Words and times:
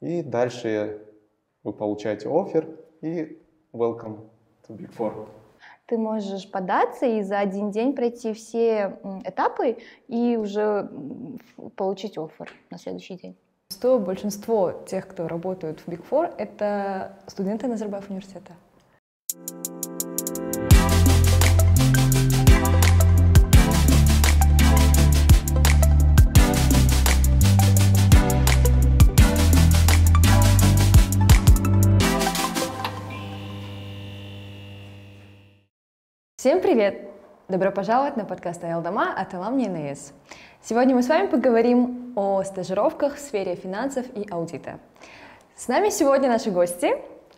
И 0.00 0.22
дальше 0.22 1.02
вы 1.64 1.72
получаете 1.72 2.28
офер 2.28 2.68
и 3.00 3.38
welcome 3.72 4.28
to 4.66 4.76
Big 4.76 4.94
Four. 4.96 5.28
Ты 5.86 5.98
можешь 5.98 6.48
податься 6.50 7.06
и 7.06 7.22
за 7.22 7.40
один 7.40 7.70
день 7.70 7.94
пройти 7.94 8.32
все 8.32 8.98
этапы 9.24 9.78
и 10.06 10.36
уже 10.36 10.88
получить 11.74 12.16
офер 12.16 12.52
на 12.70 12.78
следующий 12.78 13.16
день. 13.16 13.36
Что 13.70 13.98
большинство 13.98 14.72
тех, 14.86 15.08
кто 15.08 15.26
работают 15.26 15.80
в 15.80 15.88
Big 15.88 16.04
Four, 16.08 16.32
это 16.38 17.18
студенты 17.26 17.66
Назарбаев 17.66 18.08
университета. 18.08 18.52
Всем 36.38 36.60
привет! 36.60 37.10
Добро 37.48 37.72
пожаловать 37.72 38.16
на 38.16 38.24
подкаст 38.24 38.62
Айлдама 38.62 39.12
от 39.12 39.34
Аламни 39.34 39.66
НС. 39.66 40.12
Сегодня 40.62 40.94
мы 40.94 41.02
с 41.02 41.08
вами 41.08 41.26
поговорим 41.26 42.12
о 42.14 42.44
стажировках 42.44 43.16
в 43.16 43.18
сфере 43.18 43.56
финансов 43.56 44.06
и 44.14 44.24
аудита. 44.30 44.78
С 45.56 45.66
нами 45.66 45.88
сегодня 45.88 46.28
наши 46.28 46.52
гости. 46.52 46.92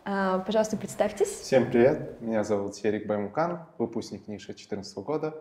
А, 0.05 0.37
пожалуйста, 0.45 0.77
представьтесь. 0.77 1.29
Всем 1.29 1.71
привет! 1.71 2.21
Меня 2.21 2.43
зовут 2.43 2.75
Серик 2.75 3.07
Баймукан, 3.07 3.65
выпускник 3.79 4.27
НИШа 4.27 4.53
2014 4.53 4.97
года. 4.97 5.33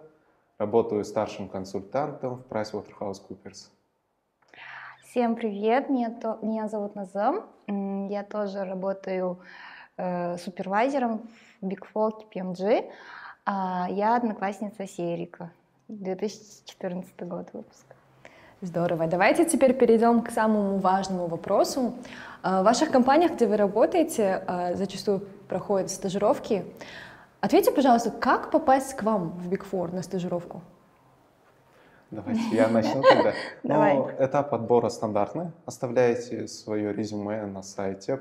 Работаю 0.57 1.05
старшим 1.05 1.47
консультантом 1.47 2.37
в 2.37 2.51
PricewaterhouseCoopers. 2.51 3.69
Всем 5.03 5.37
привет! 5.37 5.91
Меня, 5.91 6.09
то, 6.09 6.39
меня 6.41 6.67
зовут 6.67 6.95
Назам. 6.95 7.45
Я 8.09 8.25
тоже 8.25 8.65
работаю 8.65 9.39
э, 9.99 10.39
супервайзером 10.39 11.29
в 11.61 11.67
Big 11.67 11.83
Four 11.93 12.13
KPMG. 12.33 12.91
А, 13.52 13.88
я 13.90 14.15
одноклассница 14.15 14.87
Серика, 14.87 15.51
2014 15.88 17.23
год 17.23 17.48
выпуска. 17.52 17.96
Здорово. 18.60 19.09
Давайте 19.09 19.45
теперь 19.45 19.74
перейдем 19.74 20.23
к 20.23 20.30
самому 20.30 20.79
важному 20.79 21.26
вопросу. 21.26 21.95
А, 22.43 22.62
в 22.62 22.65
ваших 22.65 22.93
компаниях, 22.93 23.32
где 23.32 23.48
вы 23.48 23.56
работаете, 23.56 24.45
а, 24.46 24.74
зачастую 24.74 25.26
проходят 25.48 25.90
стажировки. 25.90 26.65
Ответьте, 27.40 27.73
пожалуйста, 27.73 28.12
как 28.12 28.52
попасть 28.52 28.95
к 28.95 29.02
вам 29.02 29.30
в 29.30 29.48
Big 29.52 29.65
Four 29.68 29.93
на 29.93 30.02
стажировку? 30.02 30.60
Давайте 32.12 32.43
я 32.52 32.68
начну 32.68 33.02
тогда. 33.02 33.32
Ну, 33.65 34.10
этап 34.21 34.54
отбора 34.54 34.90
стандартный. 34.90 35.51
Оставляете 35.66 36.46
свое 36.46 36.93
резюме 36.93 37.45
на 37.46 37.62
сайте. 37.65 38.21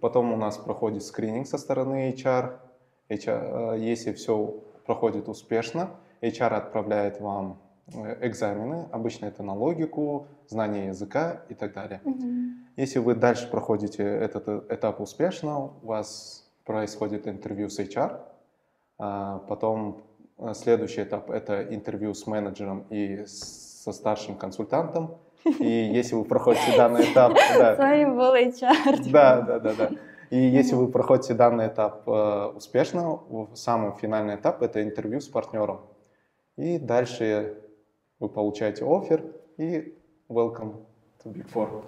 Потом 0.00 0.32
у 0.32 0.36
нас 0.38 0.56
проходит 0.56 1.02
скрининг 1.02 1.46
со 1.46 1.58
стороны 1.58 2.14
HR. 2.16 2.54
HR, 3.08 3.74
э, 3.74 3.78
если 3.80 4.12
все 4.12 4.54
проходит 4.86 5.28
успешно, 5.28 5.90
HR 6.20 6.54
отправляет 6.54 7.20
вам 7.20 7.60
э, 7.92 8.26
экзамены, 8.26 8.88
обычно 8.92 9.26
это 9.26 9.42
на 9.42 9.54
логику, 9.54 10.26
знание 10.48 10.88
языка 10.88 11.42
и 11.48 11.54
так 11.54 11.72
далее. 11.72 12.00
Mm-hmm. 12.04 12.48
Если 12.76 12.98
вы 12.98 13.14
дальше 13.14 13.48
проходите 13.50 14.02
этот 14.02 14.48
э, 14.48 14.62
этап 14.70 15.00
успешно, 15.00 15.70
у 15.82 15.86
вас 15.86 16.48
происходит 16.64 17.26
интервью 17.26 17.70
с 17.70 17.78
HR, 17.78 18.20
а 18.98 19.38
потом 19.48 20.02
следующий 20.54 21.02
этап 21.02 21.30
это 21.30 21.62
интервью 21.74 22.14
с 22.14 22.26
менеджером 22.26 22.84
и 22.90 23.24
со 23.26 23.92
старшим 23.92 24.34
консультантом. 24.36 25.16
И 25.44 25.66
если 25.94 26.14
вы 26.14 26.24
проходите 26.24 26.76
данный 26.76 27.10
этап... 27.10 27.36
С 27.38 27.78
вами 27.78 28.04
был 28.04 28.34
HR. 28.34 29.10
Да, 29.10 29.40
да, 29.40 29.58
да, 29.60 29.74
да. 29.74 29.90
И 30.30 30.38
если 30.38 30.74
вы 30.74 30.88
проходите 30.88 31.34
данный 31.34 31.68
этап 31.68 32.08
э, 32.08 32.52
успешно, 32.56 33.20
самый 33.54 33.92
финальный 33.92 34.36
этап 34.36 34.62
это 34.62 34.82
интервью 34.82 35.20
с 35.20 35.28
партнером. 35.28 35.80
И 36.56 36.78
дальше 36.78 37.62
вы 38.18 38.28
получаете 38.28 38.84
офер 38.84 39.24
и 39.56 39.96
welcome 40.28 40.84
to 41.24 41.32
Big 41.32 41.46
Four. 41.52 41.82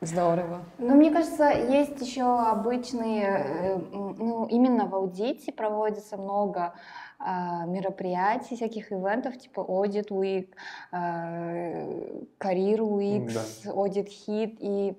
Здорово. 0.00 0.60
Но 0.78 0.94
мне 0.94 1.10
кажется, 1.10 1.50
есть 1.50 2.00
еще 2.00 2.22
обычные, 2.22 3.24
э, 3.24 3.78
ну, 3.90 4.46
именно 4.46 4.86
в 4.86 4.94
аудите 4.94 5.50
проводится 5.50 6.16
много 6.16 6.74
э, 7.18 7.24
мероприятий, 7.66 8.54
всяких 8.54 8.92
ивентов, 8.92 9.36
типа 9.38 9.60
Audit 9.60 10.10
Week, 10.10 10.50
э, 10.92 12.22
Career 12.38 12.78
Week, 12.78 13.32
да. 13.34 13.72
Audit 13.72 14.08
Hit, 14.28 14.58
и 14.60 14.96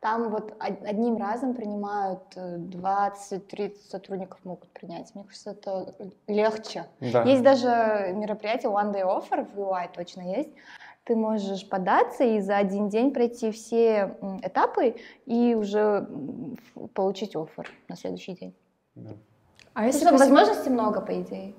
там 0.00 0.30
вот 0.30 0.54
одним 0.58 1.18
разом 1.18 1.54
принимают 1.54 2.22
20-30 2.34 3.40
э, 3.52 3.70
сотрудников 3.90 4.38
могут 4.44 4.70
принять. 4.70 5.14
Мне 5.14 5.24
кажется, 5.24 5.50
это 5.50 5.94
легче. 6.26 6.86
Да. 7.00 7.22
Есть 7.24 7.42
даже 7.42 8.12
мероприятие 8.14 8.72
One 8.72 8.94
Day 8.94 9.02
Offer 9.02 9.46
в 9.54 9.58
UI 9.58 9.90
точно 9.94 10.22
есть. 10.22 10.50
Ты 11.04 11.16
можешь 11.16 11.68
податься 11.68 12.24
и 12.24 12.40
за 12.40 12.56
один 12.56 12.88
день 12.88 13.12
пройти 13.12 13.50
все 13.50 14.16
этапы 14.42 14.96
и 15.26 15.54
уже 15.54 16.08
получить 16.94 17.36
офер 17.36 17.70
на 17.88 17.96
следующий 17.96 18.32
день. 18.34 18.54
Да. 18.94 19.10
А 19.74 19.86
если 19.86 20.00
что, 20.00 20.12
по... 20.12 20.18
возможностей 20.18 20.70
много, 20.70 21.00
по 21.00 21.20
идее. 21.20 21.54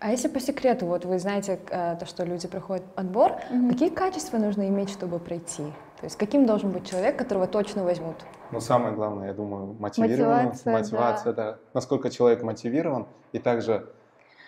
А 0.00 0.10
если 0.10 0.28
по 0.28 0.40
секрету, 0.40 0.86
вот 0.86 1.04
вы 1.04 1.18
знаете 1.18 1.60
э, 1.70 1.96
то, 1.96 2.06
что 2.06 2.24
люди 2.24 2.48
проходят 2.48 2.84
отбор, 2.96 3.40
mm 3.50 3.70
какие 3.70 3.88
качества 3.88 4.38
нужно 4.38 4.68
иметь, 4.68 4.90
чтобы 4.90 5.18
пройти? 5.20 5.64
То 6.04 6.06
есть 6.06 6.18
каким 6.18 6.44
должен 6.44 6.70
быть 6.70 6.86
человек, 6.86 7.16
которого 7.16 7.46
точно 7.46 7.82
возьмут? 7.82 8.16
Ну, 8.50 8.60
самое 8.60 8.94
главное, 8.94 9.28
я 9.28 9.32
думаю, 9.32 9.74
мотивированность. 9.78 10.66
Мотивация, 10.66 10.72
мотивация 10.74 11.32
да. 11.32 11.52
да. 11.52 11.58
Насколько 11.72 12.10
человек 12.10 12.42
мотивирован, 12.42 13.06
и 13.32 13.38
также 13.38 13.88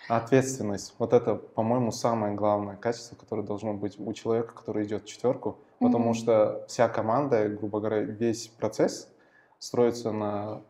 ответственность. 0.07 0.93
Вот 0.99 1.13
это, 1.13 1.33
по-моему, 1.33 1.91
самое 1.91 2.35
главное 2.35 2.75
качество, 2.75 3.15
которое 3.15 3.41
должно 3.41 3.73
быть 3.73 3.99
у 3.99 4.13
человека, 4.13 4.53
который 4.53 4.85
идет 4.85 5.05
в 5.05 5.07
четверку, 5.07 5.57
потому 5.79 6.11
mm-hmm. 6.11 6.13
что 6.13 6.65
вся 6.67 6.89
команда, 6.89 7.49
грубо 7.49 7.79
говоря, 7.79 8.01
весь 8.01 8.49
процесс 8.49 9.09
строится 9.57 10.11
на 10.11 10.61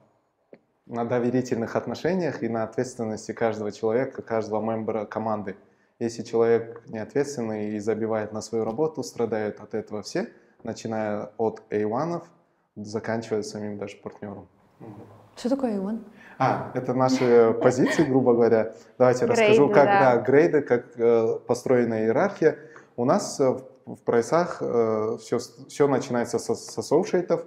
на 0.85 1.03
доверительных 1.03 1.75
отношениях 1.75 2.43
и 2.43 2.47
на 2.47 2.63
ответственности 2.63 3.33
каждого 3.33 3.73
человека, 3.73 4.21
каждого 4.21 4.61
мембера 4.61 5.03
команды. 5.03 5.57
Если 5.99 6.23
человек 6.23 6.81
не 6.87 6.99
ответственный 6.99 7.71
и 7.71 7.79
забивает 7.79 8.31
на 8.31 8.39
свою 8.39 8.63
работу, 8.63 9.03
страдают 9.03 9.59
от 9.59 9.73
этого 9.73 10.01
все– 10.01 10.29
начиная 10.63 11.31
от 11.37 11.61
A1, 11.69 12.23
заканчивая 12.75 13.43
самим 13.43 13.77
даже 13.77 13.97
партнером. 13.97 14.47
Что 15.35 15.49
такое 15.49 15.79
A1? 15.79 15.99
А, 16.39 16.71
это 16.73 16.93
наши 16.93 17.55
позиции, 17.61 18.03
грубо 18.03 18.33
говоря. 18.33 18.73
Давайте 18.97 19.25
грейды, 19.25 19.41
расскажу, 19.41 19.69
как 19.69 19.85
да. 19.85 20.15
Да, 20.15 20.21
грейды, 20.21 20.61
как 20.61 20.85
э, 20.97 21.39
построена 21.47 22.01
иерархия. 22.01 22.57
У 22.95 23.05
нас 23.05 23.39
э, 23.39 23.57
в 23.85 23.97
прайсах 24.03 24.57
э, 24.61 25.17
все, 25.19 25.39
все 25.39 25.87
начинается 25.87 26.39
со, 26.39 26.55
с 26.55 26.77
ассоциатов. 26.77 27.45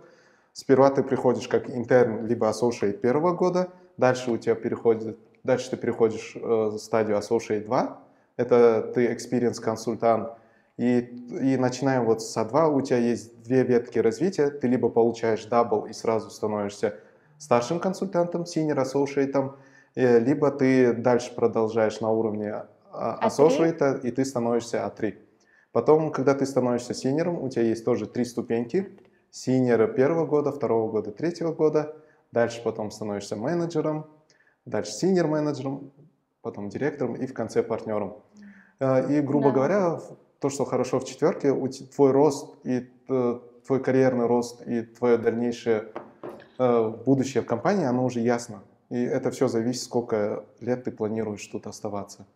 Сперва 0.52 0.90
ты 0.90 1.02
приходишь 1.02 1.46
как 1.48 1.70
интерн, 1.70 2.26
либо 2.26 2.48
associate 2.48 2.98
первого 2.98 3.34
года, 3.34 3.68
дальше 3.96 4.30
у 4.32 4.36
тебя 4.36 4.54
переходит, 4.54 5.18
дальше 5.44 5.70
ты 5.70 5.76
переходишь 5.76 6.32
э, 6.34 6.40
в 6.40 6.78
стадию 6.78 7.18
associate 7.18 7.64
2, 7.64 8.00
это 8.36 8.90
ты 8.94 9.12
experienced 9.12 9.60
консультант, 9.60 10.30
и, 10.80 11.00
и 11.42 11.58
начинаем 11.58 12.06
вот 12.06 12.22
с 12.22 12.34
А2, 12.38 12.72
у 12.72 12.80
тебя 12.80 12.96
есть 12.96 13.42
две 13.42 13.64
ветки 13.64 13.98
развития, 13.98 14.48
ты 14.48 14.66
либо 14.66 14.88
получаешь 14.88 15.44
double 15.44 15.84
и 15.84 15.92
сразу 15.92 16.30
становишься 16.30 16.94
старшим 17.36 17.80
консультантом, 17.80 18.44
senior 18.44 18.82
associate, 18.82 19.52
э, 19.94 20.18
либо 20.20 20.50
ты 20.50 20.94
дальше 20.94 21.34
продолжаешь 21.34 22.00
на 22.00 22.10
уровне 22.10 22.62
а, 22.92 23.28
associate, 23.28 24.00
и 24.00 24.10
ты 24.10 24.24
становишься 24.24 24.78
А3. 24.78 25.16
Потом, 25.72 26.10
когда 26.10 26.32
ты 26.34 26.46
становишься 26.46 26.94
senior 26.94 27.27
ом, 27.27 27.44
у 27.44 27.50
тебя 27.50 27.64
есть 27.64 27.84
тоже 27.84 28.06
три 28.06 28.24
ступеньки. 28.24 28.88
Senior 29.30 29.78
а 29.78 29.86
первого 29.86 30.24
года, 30.24 30.50
второго 30.50 30.90
года, 30.90 31.10
третьего 31.10 31.52
года. 31.52 31.94
Дальше 32.32 32.62
потом 32.64 32.90
становишься 32.90 33.36
менеджером, 33.36 34.06
дальше 34.64 34.92
senior 34.92 35.26
менеджером, 35.26 35.92
потом 36.40 36.70
директором 36.70 37.16
и 37.16 37.26
в 37.26 37.34
конце 37.34 37.62
партнером. 37.62 38.16
Э, 38.78 39.12
и, 39.12 39.20
грубо 39.20 39.50
да. 39.50 39.54
говоря, 39.54 40.00
то, 40.40 40.48
что 40.48 40.64
хорошо 40.64 40.98
в 40.98 41.04
четверке, 41.04 41.54
твой 41.94 42.10
рост 42.12 42.54
и 42.64 42.90
э, 43.08 43.38
твой 43.66 43.82
карьерный 43.82 44.26
рост 44.26 44.66
и 44.66 44.82
твое 44.82 45.18
дальнейшее 45.18 45.88
э, 46.58 46.88
будущее 47.06 47.42
в 47.42 47.46
компании, 47.46 47.84
оно 47.84 48.04
уже 48.04 48.20
ясно. 48.20 48.62
И 48.88 49.00
это 49.00 49.30
все 49.30 49.48
зависит, 49.48 49.82
сколько 49.82 50.44
лет 50.60 50.84
ты 50.84 50.90
планируешь 50.90 51.46
тут 51.46 51.66
оставаться. 51.66 52.26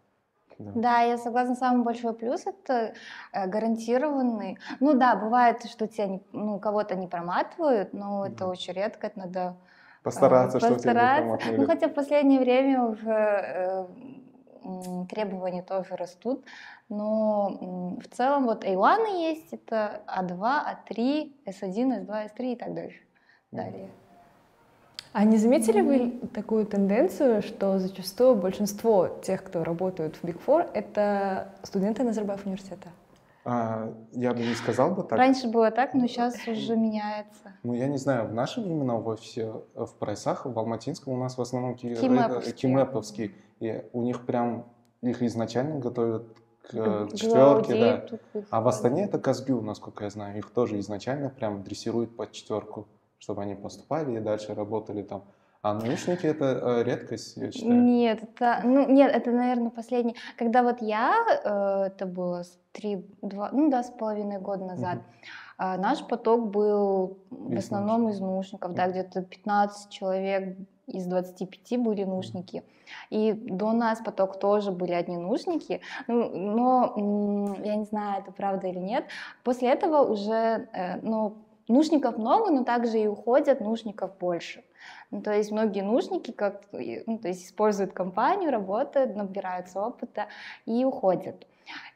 Да. 0.58 0.70
да, 0.74 1.00
я 1.00 1.18
согласна. 1.18 1.56
Самый 1.56 1.82
большой 1.82 2.14
плюс 2.14 2.46
это 2.46 2.94
э, 3.32 3.46
гарантированный. 3.48 4.58
Ну 4.80 4.94
да, 4.94 5.16
бывает, 5.16 5.64
что 5.64 5.88
тебя 5.88 6.06
не, 6.06 6.22
ну, 6.32 6.60
кого-то 6.60 6.94
не 6.94 7.08
проматывают, 7.08 7.92
но 7.92 8.26
это 8.26 8.46
очень 8.46 8.74
редко, 8.74 9.08
это 9.08 9.18
надо 9.18 9.56
постараться, 10.04 10.58
постараться. 10.58 10.58
чтобы 10.58 10.80
тебя 10.80 11.14
не 11.14 11.22
проматывали. 11.22 11.56
Ну 11.56 11.66
хотя 11.66 11.88
в 11.88 11.94
последнее 11.94 12.38
время 12.38 12.84
уже 12.84 13.88
требования 15.08 15.62
тоже 15.62 15.96
растут, 15.96 16.44
но 16.88 17.98
в 18.02 18.14
целом 18.14 18.46
вот 18.46 18.64
A1 18.64 19.20
есть, 19.20 19.52
это 19.52 20.02
A2, 20.06 20.38
A3, 20.38 21.32
S1, 21.46 22.06
S2, 22.06 22.30
S3 22.30 22.52
и 22.52 22.56
так 22.56 22.74
дальше. 22.74 23.00
Далее. 23.50 23.88
А 25.12 25.24
не 25.24 25.36
заметили 25.36 25.80
вы 25.80 26.10
такую 26.34 26.66
тенденцию, 26.66 27.40
что 27.42 27.78
зачастую 27.78 28.34
большинство 28.34 29.06
тех, 29.22 29.44
кто 29.44 29.62
работают 29.62 30.16
в 30.16 30.24
Big 30.24 30.40
Four, 30.44 30.68
это 30.74 31.54
студенты 31.62 32.02
Назарбаев 32.02 32.44
университета? 32.46 32.88
А, 33.44 33.92
я 34.12 34.32
бы 34.32 34.40
не 34.40 34.54
сказал 34.54 34.94
бы 34.94 35.02
так. 35.02 35.18
Раньше 35.18 35.48
было 35.48 35.70
так, 35.70 35.94
но 35.94 36.06
сейчас 36.06 36.34
уже 36.48 36.76
меняется. 36.76 37.52
Ну, 37.62 37.74
я 37.74 37.86
не 37.88 37.98
знаю, 37.98 38.28
в 38.28 38.32
наши 38.32 38.60
времена 38.60 38.94
в 38.94 39.06
офисе 39.06 39.52
в 39.74 39.94
Прайсах, 39.98 40.46
в 40.46 40.58
Алматинском 40.58 41.12
у 41.12 41.16
нас 41.16 41.36
в 41.36 41.40
основном 41.42 41.74
кимэповские. 41.74 42.52
кимэповские. 42.54 43.30
И 43.60 43.84
у 43.92 44.02
них 44.02 44.24
прям, 44.24 44.66
их 45.02 45.22
изначально 45.22 45.78
готовят 45.78 46.26
к, 46.62 47.06
к 47.08 47.14
четверке, 47.14 47.74
да. 48.32 48.42
А 48.50 48.60
в 48.62 48.68
Астане 48.68 49.04
это 49.04 49.18
Казгю, 49.18 49.60
насколько 49.60 50.04
я 50.04 50.10
знаю. 50.10 50.38
Их 50.38 50.50
тоже 50.50 50.78
изначально 50.80 51.28
прям 51.28 51.62
дрессируют 51.62 52.16
под 52.16 52.32
четверку 52.32 52.86
чтобы 53.24 53.42
они 53.42 53.54
поступали 53.54 54.18
и 54.18 54.20
дальше 54.20 54.54
работали 54.54 55.02
там. 55.02 55.24
А 55.64 55.72
наушники 55.72 56.26
это 56.26 56.44
э, 56.44 56.82
редкость, 56.82 57.38
я 57.38 57.50
считаю. 57.50 57.80
Нет, 57.80 58.22
это, 58.22 58.60
ну, 58.64 58.86
нет, 58.86 59.10
это, 59.10 59.30
наверное, 59.30 59.70
последний. 59.70 60.14
Когда 60.36 60.62
вот 60.62 60.82
я, 60.82 61.14
э, 61.42 61.86
это 61.86 62.04
было 62.04 62.42
три, 62.72 63.06
два, 63.22 63.48
ну 63.50 63.70
да, 63.70 63.82
с 63.82 63.90
половиной 63.90 64.40
года 64.40 64.66
назад, 64.66 64.98
угу. 64.98 65.04
э, 65.60 65.76
наш 65.78 66.06
поток 66.06 66.50
был 66.50 67.16
в 67.30 67.56
основном 67.56 68.10
из 68.10 68.20
наушников, 68.20 68.74
да, 68.74 68.88
где-то 68.88 69.22
15 69.22 69.90
человек 69.90 70.58
из 70.86 71.06
25 71.06 71.80
были 71.80 72.04
наушники. 72.04 72.62
И 73.08 73.32
до 73.32 73.72
нас 73.72 74.00
поток 74.00 74.38
тоже 74.38 74.70
были 74.70 74.92
одни 74.92 75.16
наушники. 75.16 75.80
Ну, 76.08 76.28
но 76.28 77.56
я 77.64 77.76
не 77.76 77.84
знаю, 77.86 78.20
это 78.20 78.32
правда 78.32 78.66
или 78.66 78.80
нет. 78.80 79.06
После 79.42 79.70
этого 79.70 80.02
уже, 80.02 80.68
э, 80.74 81.00
ну, 81.00 81.38
Нужников 81.68 82.18
много, 82.18 82.50
но 82.50 82.62
также 82.62 82.98
и 82.98 83.06
уходят 83.06 83.60
нужников 83.60 84.10
больше. 84.18 84.62
Ну, 85.14 85.22
то 85.22 85.32
есть 85.32 85.52
многие 85.52 85.82
нужники 85.82 86.32
как, 86.32 86.62
ну, 86.72 87.18
то 87.18 87.28
есть 87.28 87.46
используют 87.46 87.92
компанию, 87.92 88.50
работают, 88.50 89.14
набираются 89.14 89.80
опыта 89.80 90.26
и 90.66 90.84
уходят. 90.84 91.46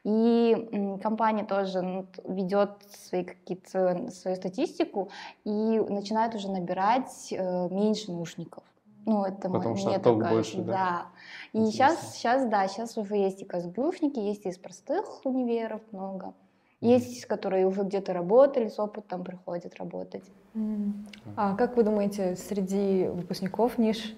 И 0.05 0.97
компания 1.03 1.43
тоже 1.43 1.81
ну, 1.81 2.05
ведет 2.23 2.71
свои 2.89 3.25
какие-то 3.25 4.09
свою 4.11 4.37
статистику 4.37 5.09
и 5.43 5.49
начинает 5.49 6.33
уже 6.33 6.49
набирать 6.49 7.27
э, 7.31 7.67
меньше 7.69 8.13
нужников. 8.13 8.63
Ну, 9.05 9.25
это 9.25 9.49
Потому 9.49 9.75
что 9.75 9.89
мне 9.89 9.99
такая, 9.99 10.33
больше, 10.33 10.61
да? 10.61 10.71
Да. 10.71 11.59
И 11.59 11.65
сейчас, 11.65 12.15
сейчас, 12.15 12.47
да, 12.47 12.69
сейчас 12.69 12.97
уже 12.97 13.17
есть 13.17 13.41
и 13.41 13.45
казгюшники, 13.45 14.19
есть 14.19 14.45
и 14.45 14.49
из 14.49 14.57
простых 14.57 15.25
универов 15.25 15.81
много. 15.91 16.33
Есть, 16.81 17.25
которые 17.25 17.67
уже 17.67 17.83
где-то 17.83 18.13
работали, 18.13 18.69
с 18.69 18.79
опытом 18.79 19.23
приходят 19.23 19.75
работать. 19.75 20.23
Mm. 20.53 20.93
А 21.35 21.55
как 21.55 21.75
вы 21.75 21.83
думаете, 21.83 22.35
среди 22.35 23.07
выпускников 23.07 23.77
ниш? 23.77 24.15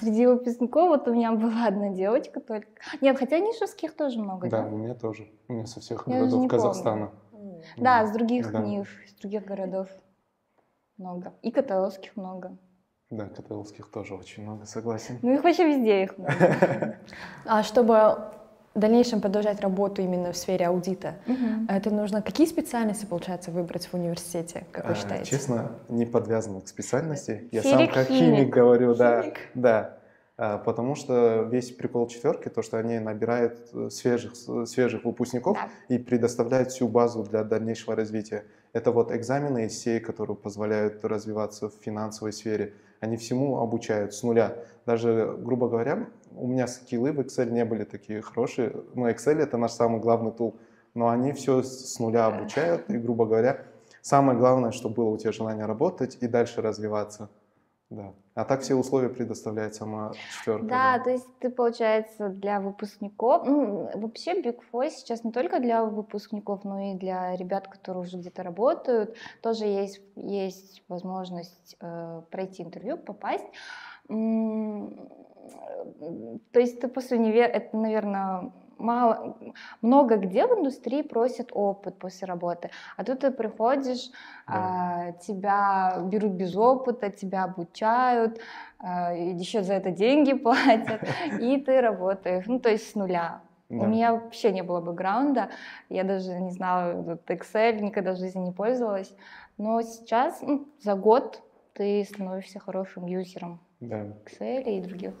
Среди 0.00 0.26
выпускников 0.26 0.88
вот 0.88 1.08
у 1.08 1.14
меня 1.14 1.32
была 1.32 1.66
одна 1.66 1.90
девочка 1.90 2.40
только. 2.40 2.68
Нет, 3.00 3.18
хотя 3.18 3.38
нишевских 3.38 3.94
тоже 3.94 4.20
много. 4.20 4.48
Да, 4.48 4.62
да? 4.62 4.68
у 4.68 4.76
меня 4.76 4.94
тоже. 4.94 5.28
У 5.48 5.52
меня 5.52 5.66
со 5.66 5.80
всех 5.80 6.06
Я 6.06 6.20
городов 6.20 6.48
Казахстана. 6.48 7.12
Помню. 7.30 7.62
Да, 7.76 8.06
с 8.06 8.12
других 8.12 8.50
да. 8.52 8.60
ниш, 8.60 8.88
с 9.08 9.14
других 9.14 9.44
городов 9.44 9.88
много. 10.98 11.34
И 11.42 11.50
каталонских 11.50 12.16
много. 12.16 12.56
Да, 13.10 13.28
каталонских 13.28 13.90
тоже 13.90 14.14
очень 14.14 14.42
много, 14.42 14.66
согласен. 14.66 15.18
Ну 15.22 15.34
их 15.34 15.44
вообще 15.44 15.66
везде 15.68 16.02
их 16.04 16.18
много. 16.18 16.98
А 17.44 17.62
чтобы 17.62 18.32
в 18.76 18.78
дальнейшем 18.78 19.22
продолжать 19.22 19.60
работу 19.60 20.02
именно 20.02 20.32
в 20.32 20.36
сфере 20.36 20.66
аудита, 20.66 21.14
угу. 21.26 21.66
это 21.68 21.90
нужно 21.90 22.20
какие 22.20 22.46
специальности, 22.46 23.06
получается, 23.06 23.50
выбрать 23.50 23.86
в 23.86 23.94
университете, 23.94 24.66
как 24.70 24.86
вы 24.86 24.92
а, 24.92 24.94
считаете? 24.94 25.30
Честно, 25.30 25.72
не 25.88 26.04
подвязан 26.04 26.60
к 26.60 26.68
специальности. 26.68 27.48
Я 27.52 27.62
сам 27.62 27.88
как 27.88 28.08
химик, 28.08 28.36
химик 28.36 28.54
говорю, 28.54 28.94
да, 28.94 29.22
химик. 29.22 29.38
да. 29.54 29.96
А, 30.38 30.58
потому 30.58 30.94
что 30.94 31.48
весь 31.50 31.70
прикол 31.70 32.06
четверки, 32.08 32.50
то, 32.50 32.60
что 32.60 32.76
они 32.76 32.98
набирают 32.98 33.58
э, 33.72 33.88
свежих, 33.90 34.36
свежих 34.36 35.04
выпускников 35.04 35.56
да. 35.56 35.94
и 35.94 35.98
предоставляют 35.98 36.70
всю 36.70 36.86
базу 36.88 37.22
для 37.24 37.42
дальнейшего 37.42 37.96
развития. 37.96 38.44
Это 38.74 38.92
вот 38.92 39.10
экзамены 39.10 39.64
из 39.64 39.78
сей, 39.78 39.98
которые 39.98 40.36
позволяют 40.36 41.02
развиваться 41.02 41.70
в 41.70 41.74
финансовой 41.80 42.34
сфере. 42.34 42.74
Они 43.00 43.16
всему 43.16 43.58
обучают 43.60 44.12
с 44.12 44.22
нуля. 44.22 44.58
Даже, 44.84 45.34
грубо 45.38 45.70
говоря, 45.70 46.06
у 46.36 46.46
меня 46.46 46.66
скиллы 46.66 47.12
в 47.12 47.20
Excel 47.20 47.50
не 47.50 47.64
были 47.64 47.84
такие 47.84 48.20
хорошие. 48.20 48.72
Но 48.94 49.08
Excel 49.08 49.40
это 49.40 49.56
наш 49.56 49.72
самый 49.72 50.00
главный 50.00 50.32
тул. 50.32 50.56
Но 50.94 51.08
они 51.08 51.32
все 51.32 51.62
с 51.62 51.98
нуля 51.98 52.26
обучают. 52.26 52.88
И, 52.90 52.96
грубо 52.96 53.26
говоря, 53.26 53.62
самое 54.02 54.38
главное, 54.38 54.70
чтобы 54.70 54.94
было 54.94 55.08
у 55.10 55.16
тебя 55.16 55.32
желание 55.32 55.66
работать 55.66 56.18
и 56.20 56.26
дальше 56.28 56.62
развиваться. 56.62 57.28
Да. 57.88 58.12
А 58.34 58.44
так 58.44 58.62
все 58.62 58.74
условия 58.74 59.08
предоставляет 59.08 59.76
сама 59.76 60.12
четверка. 60.38 60.66
Да, 60.66 60.98
да, 60.98 61.04
то 61.04 61.10
есть 61.10 61.26
ты, 61.38 61.50
получается, 61.50 62.28
для 62.28 62.60
выпускников, 62.60 63.46
ну, 63.46 63.88
вообще 63.94 64.42
Big 64.42 64.58
Four 64.72 64.90
сейчас 64.90 65.22
не 65.22 65.30
только 65.30 65.60
для 65.60 65.84
выпускников, 65.84 66.64
но 66.64 66.92
и 66.92 66.94
для 66.94 67.36
ребят, 67.36 67.68
которые 67.68 68.02
уже 68.02 68.18
где-то 68.18 68.42
работают, 68.42 69.16
тоже 69.40 69.66
есть, 69.66 70.00
есть 70.16 70.82
возможность 70.88 71.76
э, 71.80 72.22
пройти 72.30 72.64
интервью, 72.64 72.98
попасть. 72.98 73.46
То 76.52 76.60
есть 76.60 76.80
ты 76.80 76.88
после 76.88 77.18
универа, 77.18 77.46
это, 77.46 77.76
наверное, 77.76 78.52
мало, 78.78 79.36
много 79.82 80.16
где 80.16 80.46
в 80.46 80.58
индустрии 80.58 81.02
просят 81.02 81.50
опыт 81.52 81.98
после 81.98 82.26
работы, 82.26 82.70
а 82.96 83.04
тут 83.04 83.20
ты 83.20 83.30
приходишь, 83.30 84.10
да. 84.46 84.54
а, 84.54 85.12
тебя 85.12 85.98
берут 86.04 86.32
без 86.32 86.56
опыта, 86.56 87.10
тебя 87.10 87.44
обучают, 87.44 88.40
а, 88.78 89.12
еще 89.14 89.62
за 89.62 89.74
это 89.74 89.90
деньги 89.90 90.32
платят, 90.34 91.02
и 91.40 91.58
ты 91.58 91.80
работаешь, 91.80 92.46
ну 92.46 92.60
то 92.60 92.70
есть 92.70 92.90
с 92.90 92.94
нуля. 92.94 93.40
Да. 93.68 93.78
У 93.78 93.86
меня 93.86 94.12
вообще 94.12 94.52
не 94.52 94.62
было 94.62 94.80
бэкграунда, 94.80 95.48
я 95.88 96.04
даже 96.04 96.38
не 96.38 96.52
знала 96.52 97.18
Excel, 97.26 97.80
никогда 97.80 98.12
в 98.12 98.16
жизни 98.16 98.40
не 98.40 98.52
пользовалась, 98.52 99.12
но 99.58 99.82
сейчас 99.82 100.40
ну, 100.40 100.68
за 100.80 100.94
год 100.94 101.42
ты 101.72 102.04
становишься 102.04 102.60
хорошим 102.60 103.06
юзером 103.06 103.58
да. 103.80 104.06
Excel 104.24 104.62
и 104.62 104.80
других. 104.80 105.14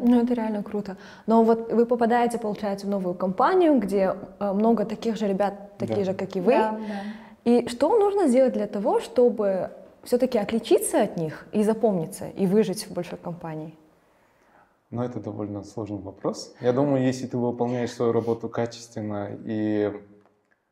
Ну, 0.00 0.22
это 0.22 0.34
реально 0.34 0.62
круто. 0.62 0.96
Но 1.26 1.42
вот 1.42 1.72
вы 1.72 1.86
попадаете, 1.86 2.38
получается, 2.38 2.86
в 2.86 2.90
новую 2.90 3.14
компанию, 3.14 3.78
где 3.78 4.14
э, 4.38 4.52
много 4.52 4.84
таких 4.84 5.16
же 5.16 5.26
ребят, 5.26 5.76
такие 5.78 5.98
да. 5.98 6.04
же, 6.04 6.14
как 6.14 6.36
и 6.36 6.40
вы. 6.40 6.52
Да, 6.52 6.72
да. 6.72 7.50
И 7.50 7.68
что 7.68 7.96
нужно 7.98 8.28
сделать 8.28 8.52
для 8.52 8.66
того, 8.66 9.00
чтобы 9.00 9.70
все-таки 10.02 10.38
отличиться 10.38 11.02
от 11.02 11.16
них 11.16 11.46
и 11.52 11.62
запомниться, 11.62 12.28
и 12.28 12.46
выжить 12.46 12.86
в 12.86 12.92
большой 12.92 13.18
компании? 13.18 13.74
Ну, 14.90 15.02
это 15.02 15.20
довольно 15.20 15.64
сложный 15.64 15.98
вопрос. 15.98 16.54
Я 16.60 16.72
думаю, 16.72 17.02
если 17.02 17.26
ты 17.26 17.36
выполняешь 17.36 17.92
свою 17.92 18.12
работу 18.12 18.48
качественно 18.48 19.36
и 19.44 19.92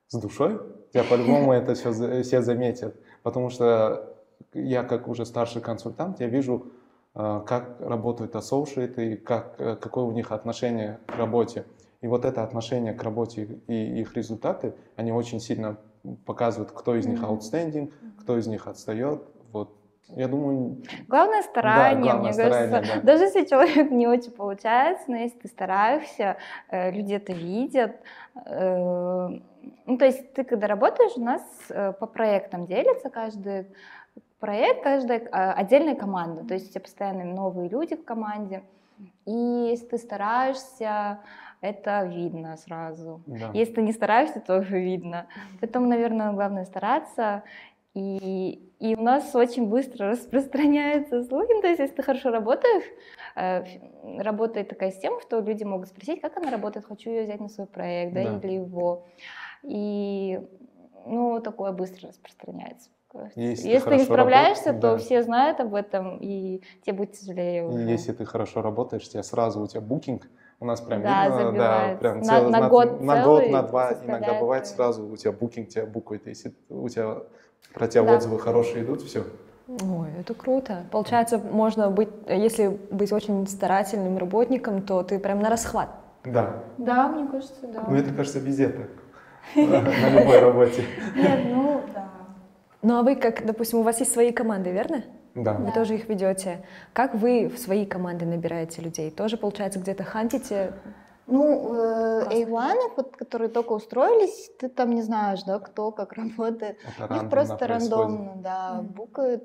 с 0.08 0.18
душой, 0.18 0.58
тебя 0.92 1.04
по-любому 1.04 1.52
это 1.52 1.74
все, 1.74 2.22
все 2.22 2.42
заметят. 2.42 2.94
Потому 3.22 3.50
что 3.50 4.16
я, 4.54 4.84
как 4.84 5.08
уже 5.08 5.26
старший 5.26 5.60
консультант, 5.60 6.20
я 6.20 6.28
вижу 6.28 6.72
как 7.16 7.80
работают 7.80 8.37
ассоциаты, 8.37 9.16
как, 9.16 9.54
э, 9.58 9.76
какое 9.76 10.04
у 10.04 10.12
них 10.12 10.32
отношение 10.32 10.99
к 11.06 11.16
работе. 11.16 11.64
И 12.02 12.08
вот 12.08 12.26
это 12.26 12.42
отношение 12.42 12.92
к 12.92 13.02
работе 13.02 13.58
и 13.68 14.00
их 14.00 14.14
результаты, 14.14 14.75
они 14.96 15.12
очень 15.12 15.40
сильно 15.40 15.78
показывают, 16.26 16.73
кто 16.73 16.94
из 16.94 17.06
них 17.06 17.23
outstanding, 17.23 17.90
кто 18.20 18.37
из 18.37 18.46
них 18.46 18.66
отстает. 18.66 19.23
Вот. 19.50 19.75
Я 20.08 20.28
думаю... 20.28 20.82
Главное 21.08 21.42
старание, 21.42 21.94
да, 21.94 22.00
главное 22.02 22.23
мне 22.23 22.32
старание, 22.35 22.70
кажется. 22.70 23.00
Да. 23.00 23.12
Даже 23.12 23.25
если 23.25 23.44
человек 23.46 23.90
не 23.90 24.06
очень 24.06 24.32
получается, 24.32 25.04
но 25.08 25.16
если 25.16 25.38
ты 25.38 25.49
стараешься, 25.49 26.37
э, 26.68 26.90
люди 26.90 27.14
это 27.14 27.32
видят. 27.32 27.96
Ну, 28.44 29.99
то 29.99 30.04
есть 30.04 30.35
ты, 30.35 30.44
когда 30.44 30.66
работаешь, 30.66 31.16
у 31.16 31.23
нас 31.23 31.42
по 31.68 32.06
проектам 32.06 32.66
делится 32.66 33.08
каждый 33.08 33.66
проект, 34.38 34.82
каждая 34.82 35.28
а, 35.32 35.52
отдельная 35.52 35.94
команда, 35.94 36.44
то 36.44 36.54
есть 36.54 36.68
у 36.68 36.70
тебя 36.70 36.80
постоянно 36.82 37.24
новые 37.24 37.68
люди 37.68 37.96
в 37.96 38.04
команде, 38.04 38.62
и 39.26 39.68
если 39.70 39.86
ты 39.86 39.98
стараешься, 39.98 41.20
это 41.60 42.04
видно 42.04 42.56
сразу. 42.56 43.22
Да. 43.26 43.50
Если 43.54 43.74
ты 43.74 43.82
не 43.82 43.92
стараешься, 43.92 44.40
тоже 44.40 44.78
видно. 44.80 45.26
Поэтому, 45.60 45.86
наверное, 45.86 46.32
главное 46.32 46.64
стараться. 46.64 47.42
И, 47.94 48.62
и 48.78 48.94
у 48.94 49.02
нас 49.02 49.34
очень 49.34 49.68
быстро 49.68 50.08
распространяются 50.10 51.24
слухи. 51.24 51.60
То 51.60 51.68
есть, 51.68 51.80
если 51.80 51.96
ты 51.96 52.02
хорошо 52.02 52.30
работаешь, 52.30 52.84
э, 53.36 53.64
работает 54.18 54.68
такая 54.68 54.90
система, 54.92 55.20
что 55.22 55.40
люди 55.40 55.64
могут 55.64 55.88
спросить, 55.88 56.20
как 56.20 56.36
она 56.36 56.50
работает, 56.50 56.86
хочу 56.86 57.10
ее 57.10 57.24
взять 57.24 57.40
на 57.40 57.48
свой 57.48 57.66
проект, 57.66 58.12
да, 58.12 58.22
да. 58.22 58.38
или 58.38 58.54
его. 58.54 59.06
И 59.62 60.40
ну, 61.06 61.40
такое 61.40 61.72
быстро 61.72 62.08
распространяется. 62.08 62.90
Если, 63.34 63.68
если 63.68 63.88
ты 63.88 63.96
не 63.96 64.04
справляешься, 64.04 64.66
работ... 64.66 64.80
то 64.82 64.92
да. 64.92 64.98
все 64.98 65.22
знают 65.22 65.60
об 65.60 65.75
этом, 65.75 66.18
и 66.18 66.62
тебе 66.82 66.96
будет 66.96 67.12
тяжелее. 67.12 67.66
Уже. 67.66 67.78
Если 67.82 68.12
ты 68.12 68.25
хорошо 68.25 68.62
работаешь, 68.62 69.08
тебя 69.08 69.22
сразу 69.22 69.62
у 69.62 69.66
тебя 69.66 69.80
букинг 69.80 70.28
У 70.60 70.66
нас 70.66 70.80
прям 70.80 71.02
да, 71.02 71.25
видно, 71.25 71.44
забивается. 71.44 71.92
да, 71.92 71.98
прям 71.98 72.18
на, 72.18 72.25
цел, 72.25 72.50
на, 72.50 72.60
на 72.60 72.68
год, 72.68 73.00
на, 73.00 73.25
год, 73.25 73.48
на 73.48 73.62
два, 73.62 73.92
иногда 74.04 74.34
бывает 74.34 74.66
сразу 74.66 75.06
у 75.06 75.16
тебя 75.16 75.32
букинг 75.32 75.68
тебя 75.68 75.86
букает, 75.86 76.26
если 76.26 76.52
у 76.68 76.88
тебя 76.88 77.18
про 77.72 77.88
тебя 77.88 78.02
да. 78.04 78.16
отзывы 78.16 78.38
хорошие 78.38 78.84
идут, 78.84 79.02
все. 79.02 79.25
Ой, 79.68 80.08
это 80.20 80.34
круто. 80.34 80.84
Получается, 80.92 81.38
можно 81.38 81.90
быть, 81.90 82.08
если 82.28 82.68
быть 82.68 83.12
очень 83.12 83.46
старательным 83.48 84.16
работником, 84.18 84.82
то 84.82 85.02
ты 85.02 85.18
прям 85.18 85.40
на 85.40 85.50
расхват. 85.50 85.88
Да. 86.25 86.62
Да, 86.78 87.08
мне 87.08 87.28
кажется, 87.28 87.66
да. 87.66 87.84
Ну, 87.88 87.96
это 87.96 88.12
кажется 88.12 88.38
везде 88.38 88.68
так. 88.68 88.88
На 89.54 90.20
любой 90.20 90.40
работе. 90.40 90.84
Нет, 91.14 91.40
ну, 91.46 91.80
да. 91.94 92.08
Ну, 92.83 92.99
а 92.99 93.02
вы, 93.02 93.16
как, 93.16 93.45
допустим, 93.45 93.80
у 93.80 93.83
вас 93.83 94.00
есть 94.00 94.12
свои 94.12 94.33
команды, 94.33 94.71
верно? 94.71 95.04
Да. 95.35 95.54
Вы 95.54 95.73
тоже 95.73 95.97
их 95.97 96.09
ведете. 96.09 96.64
Как 96.92 97.14
вы 97.14 97.49
в 97.49 97.59
свои 97.59 97.85
команды 97.85 98.25
набираете 98.25 98.80
людей? 98.80 99.11
Тоже, 99.11 99.37
получается, 99.37 99.78
где-то 99.78 100.02
хантите? 100.02 100.73
Ну, 101.26 101.75
э, 101.75 102.45
A1, 102.45 102.76
вот, 102.97 103.16
которые 103.16 103.49
только 103.49 103.73
устроились, 103.73 104.50
ты 104.59 104.68
там 104.68 104.90
не 104.90 105.02
знаешь, 105.02 105.42
да, 105.42 105.59
кто 105.59 105.90
как 105.90 106.12
работает. 106.14 106.78
Это 106.99 107.14
Их 107.16 107.28
просто 107.28 107.66
рандомно, 107.66 108.37
да, 108.37 108.78
mm-hmm. 108.78 108.95
букают 108.95 109.45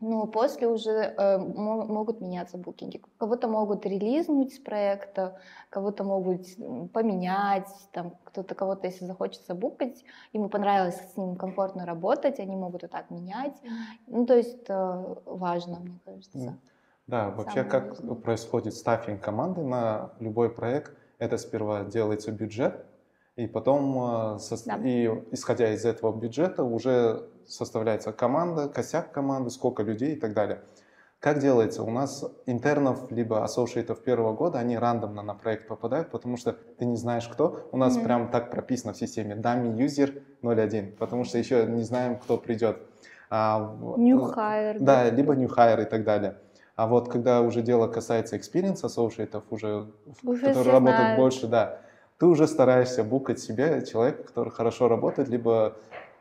ну, 0.00 0.26
после 0.26 0.68
уже 0.68 0.90
э, 0.90 1.38
могут 1.38 2.20
меняться 2.20 2.58
букинги. 2.58 3.00
Кого-то 3.18 3.48
могут 3.48 3.86
релизнуть 3.86 4.54
с 4.54 4.58
проекта, 4.58 5.40
кого-то 5.70 6.04
могут 6.04 6.46
поменять, 6.92 7.68
там 7.92 8.12
кто-то 8.24 8.54
кого-то, 8.54 8.86
если 8.86 9.06
захочется 9.06 9.54
букать, 9.54 10.04
ему 10.32 10.48
понравилось 10.48 11.00
с 11.12 11.16
ним 11.16 11.36
комфортно 11.36 11.86
работать, 11.86 12.38
они 12.40 12.56
могут 12.56 12.84
и 12.84 12.88
так 12.88 13.10
менять. 13.10 13.56
Ну, 14.06 14.26
то 14.26 14.36
есть 14.36 14.66
э, 14.68 15.14
важно, 15.24 15.80
мне 15.80 15.98
кажется. 16.04 16.58
Да, 17.06 17.30
вообще 17.30 17.62
Самое 17.62 17.70
как 17.70 17.88
важное. 17.90 18.14
происходит 18.16 18.74
стаффинг 18.74 19.22
команды 19.22 19.62
на 19.62 20.10
любой 20.18 20.50
проект, 20.50 20.92
это 21.18 21.38
сперва 21.38 21.84
делается 21.84 22.32
бюджет, 22.32 22.84
и 23.36 23.46
потом, 23.46 24.36
э, 24.36 24.38
да. 24.64 24.78
и 24.82 25.06
исходя 25.30 25.72
из 25.72 25.84
этого 25.84 26.18
бюджета, 26.18 26.64
уже 26.64 27.28
составляется 27.46 28.12
команда, 28.12 28.68
косяк 28.68 29.12
команды, 29.12 29.50
сколько 29.50 29.82
людей 29.82 30.14
и 30.14 30.16
так 30.18 30.34
далее. 30.34 30.62
Как 31.20 31.38
делается? 31.38 31.82
У 31.82 31.90
нас 31.90 32.24
интернов 32.46 33.10
либо 33.10 33.42
ассоциатов 33.42 34.02
первого 34.02 34.34
года, 34.34 34.58
они 34.58 34.76
рандомно 34.78 35.22
на 35.22 35.34
проект 35.34 35.66
попадают, 35.66 36.10
потому 36.10 36.36
что 36.36 36.52
ты 36.52 36.84
не 36.84 36.96
знаешь 36.96 37.26
кто. 37.28 37.68
У 37.72 37.76
нас 37.76 37.96
mm-hmm. 37.96 38.04
прям 38.04 38.30
так 38.30 38.50
прописано 38.50 38.92
в 38.92 38.96
системе. 38.96 39.34
Dummy 39.34 39.76
user 39.76 40.22
01, 40.42 40.96
потому 40.96 41.24
что 41.24 41.38
еще 41.38 41.64
не 41.66 41.82
знаем, 41.82 42.18
кто 42.18 42.36
придет. 42.36 42.78
А, 43.28 43.76
new 43.96 44.18
hire. 44.18 44.78
Да, 44.78 45.04
да, 45.04 45.10
либо 45.10 45.34
new 45.34 45.48
hire 45.48 45.82
и 45.82 45.86
так 45.86 46.04
далее. 46.04 46.36
А 46.76 46.86
вот 46.86 47.08
когда 47.08 47.40
уже 47.40 47.62
дело 47.62 47.88
касается 47.88 48.36
experience 48.36 48.84
ассоциатов, 48.84 49.44
уже, 49.50 49.90
уже 50.22 50.46
которые 50.46 50.72
работают 50.72 51.16
больше, 51.16 51.46
да, 51.46 51.80
ты 52.18 52.26
уже 52.26 52.46
стараешься 52.46 53.04
букать 53.04 53.38
себе 53.38 53.84
человека, 53.84 54.24
который 54.24 54.50
хорошо 54.50 54.88
работает, 54.88 55.28
либо 55.28 55.76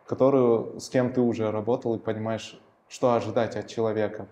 которую, 0.06 0.80
с 0.80 0.90
кем 0.90 1.12
ты 1.12 1.22
уже 1.22 1.52
работал 1.52 1.96
и 1.96 2.00
понимаешь, 2.00 2.60
что 2.88 3.14
ожидать 3.14 3.56
от 3.56 3.68
человека. 3.68 4.28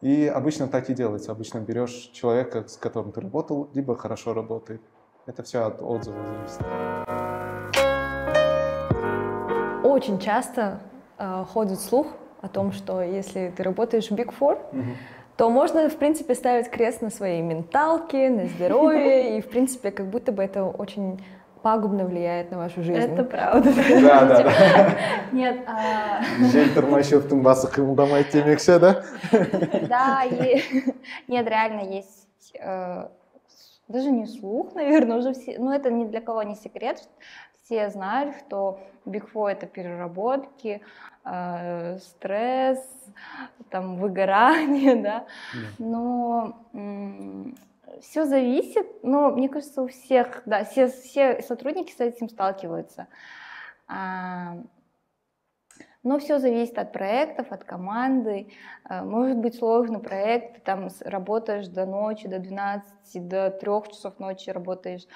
И 0.00 0.26
обычно 0.26 0.66
так 0.66 0.90
и 0.90 0.94
делается. 0.94 1.32
Обычно 1.32 1.58
берешь 1.58 2.10
человека, 2.12 2.66
с 2.66 2.76
которым 2.76 3.12
ты 3.12 3.20
работал, 3.20 3.70
либо 3.74 3.96
хорошо 3.96 4.34
работает. 4.34 4.80
Это 5.26 5.42
все 5.42 5.64
от 5.66 5.82
отзыва 5.82 6.18
зависит. 6.24 6.60
Очень 9.84 10.18
часто 10.18 10.80
э, 11.18 11.44
ходит 11.52 11.80
слух 11.80 12.06
о 12.40 12.48
том, 12.48 12.72
что 12.72 13.02
если 13.02 13.52
ты 13.54 13.62
работаешь 13.62 14.08
в 14.08 14.12
Big 14.12 14.34
Four, 14.38 14.58
угу. 14.72 14.96
То 15.40 15.48
можно, 15.48 15.88
в 15.88 15.96
принципе, 15.96 16.34
ставить 16.34 16.68
крест 16.68 17.00
на 17.00 17.08
своей 17.08 17.40
менталке, 17.40 18.28
на 18.28 18.44
здоровье, 18.44 19.38
и, 19.38 19.40
в 19.40 19.48
принципе, 19.48 19.90
как 19.90 20.04
будто 20.10 20.32
бы 20.32 20.42
это 20.42 20.64
очень 20.64 21.24
пагубно 21.62 22.04
влияет 22.04 22.50
на 22.50 22.58
вашу 22.58 22.82
жизнь. 22.82 22.98
Это 23.00 23.24
правда. 23.24 23.72
Да, 24.02 24.24
да, 24.26 24.42
да. 24.42 24.98
Нет. 25.32 25.60
Жень 26.52 26.74
турмашевтың 26.74 27.40
басы 27.40 27.72
қимылдамайды 27.72 28.34
демекші, 28.34 28.76
да? 28.84 29.02
Да, 29.88 30.24
и... 30.24 30.62
нет, 31.26 31.48
реально 31.48 31.88
есть 31.88 32.52
э, 32.60 33.08
даже 33.90 34.10
не 34.10 34.26
слух, 34.26 34.74
наверное, 34.74 35.18
уже 35.18 35.32
все, 35.32 35.58
ну 35.58 35.72
это 35.72 35.90
ни 35.90 36.06
для 36.06 36.20
кого 36.20 36.42
не 36.42 36.54
секрет, 36.54 37.08
все 37.62 37.90
знают, 37.90 38.36
что 38.36 38.80
Big 39.04 39.30
Four 39.32 39.50
это 39.50 39.66
переработки, 39.66 40.80
э, 41.24 41.98
стресс, 41.98 42.84
там 43.70 43.96
выгорание, 44.00 44.96
да, 44.96 45.26
но 45.78 46.56
все 48.00 48.24
зависит, 48.24 48.86
но 49.02 49.30
мне 49.30 49.48
кажется, 49.48 49.82
у 49.82 49.88
всех, 49.88 50.42
да, 50.46 50.64
все, 50.64 50.88
все 50.88 51.42
сотрудники 51.42 51.92
с 51.92 52.00
этим 52.00 52.28
сталкиваются. 52.28 53.08
А, 53.88 54.56
но 56.02 56.18
все 56.18 56.38
зависит 56.38 56.78
от 56.78 56.92
проектов, 56.92 57.52
от 57.52 57.64
команды. 57.64 58.48
А, 58.84 59.04
может 59.04 59.36
быть 59.36 59.56
сложный 59.56 59.98
проект, 59.98 60.54
ты 60.54 60.60
там 60.60 60.88
работаешь 61.04 61.68
до 61.68 61.84
ночи, 61.84 62.26
до 62.26 62.38
12, 62.38 63.28
до 63.28 63.50
3 63.50 63.70
часов 63.90 64.18
ночи 64.18 64.50
работаешь. 64.50 65.06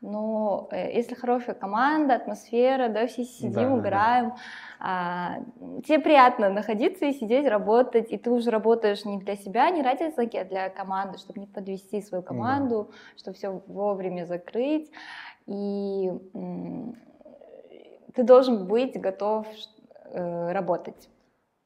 Но 0.00 0.68
э, 0.72 0.96
если 0.96 1.14
хорошая 1.14 1.54
команда, 1.54 2.16
атмосфера, 2.16 2.88
да, 2.88 3.06
все 3.06 3.24
сидим, 3.24 3.52
да, 3.52 3.78
играем, 3.78 4.28
да. 4.30 4.36
А, 4.80 5.36
тебе 5.86 6.00
приятно 6.00 6.50
находиться 6.50 7.04
и 7.04 7.12
сидеть, 7.12 7.46
работать, 7.46 8.10
и 8.10 8.18
ты 8.18 8.28
уже 8.32 8.50
работаешь 8.50 9.04
не 9.04 9.18
для 9.18 9.36
себя, 9.36 9.70
не 9.70 9.80
ради 9.80 10.10
знаки, 10.10 10.36
а 10.36 10.44
для 10.44 10.70
команды, 10.70 11.18
чтобы 11.18 11.38
не 11.38 11.46
подвести 11.46 12.02
свою 12.02 12.24
команду, 12.24 12.88
да. 12.90 12.96
чтобы 13.16 13.36
все 13.36 13.62
вовремя 13.68 14.24
закрыть. 14.24 14.90
И 15.46 16.10
ты 18.14 18.22
должен 18.24 18.66
быть 18.66 19.00
готов 19.00 19.46
э, 20.12 20.52
работать. 20.52 21.08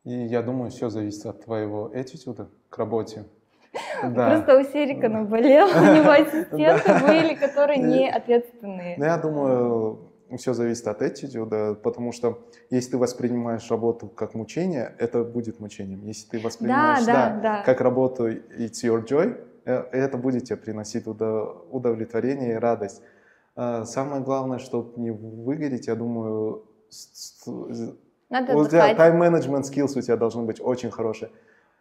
И 0.04 0.12
я 0.12 0.42
думаю, 0.42 0.70
все 0.70 0.88
зависит 0.88 1.26
от 1.26 1.44
твоего 1.44 1.90
attitude 1.94 2.46
к 2.70 2.78
работе. 2.78 3.24
Да. 4.02 4.30
Просто 4.30 4.58
у 4.58 4.62
Серика 4.62 5.08
наболел, 5.08 5.66
у 5.66 5.94
него 5.94 6.10
ассистенты 6.22 7.06
были, 7.06 7.34
которые 7.34 7.78
не 7.78 8.08
ответственные. 8.10 8.96
Ну, 8.98 9.04
я 9.04 9.16
думаю, 9.16 9.98
все 10.36 10.54
зависит 10.54 10.86
от 10.86 11.02
attitude, 11.02 11.74
потому 11.76 12.12
что 12.12 12.38
если 12.70 12.92
ты 12.92 12.98
воспринимаешь 12.98 13.70
работу 13.70 14.08
как 14.08 14.34
мучение, 14.34 14.94
это 14.98 15.24
будет 15.24 15.60
мучением. 15.60 16.04
Если 16.04 16.28
ты 16.28 16.40
воспринимаешь 16.40 17.04
да, 17.04 17.30
да, 17.30 17.40
да, 17.40 17.62
как 17.64 17.80
работу 17.80 18.28
it's 18.28 18.82
your 18.82 19.06
joy, 19.06 19.40
э, 19.64 19.84
это 19.92 20.18
будет 20.18 20.44
тебе 20.44 20.56
приносить 20.56 21.06
удовлетворение 21.06 22.52
и 22.52 22.56
радость. 22.56 23.02
А, 23.54 23.84
самое 23.84 24.22
главное, 24.22 24.58
чтобы 24.58 25.00
не 25.00 25.10
выгореть, 25.10 25.86
я 25.86 25.94
думаю, 25.94 26.64
Надо 28.28 28.56
у 28.56 28.66
тебя 28.66 28.94
тайм-менеджмент 28.94 29.66
skills 29.66 29.98
у 29.98 30.00
тебя 30.00 30.16
должны 30.16 30.42
быть 30.42 30.60
очень 30.60 30.90
хорошие. 30.90 31.30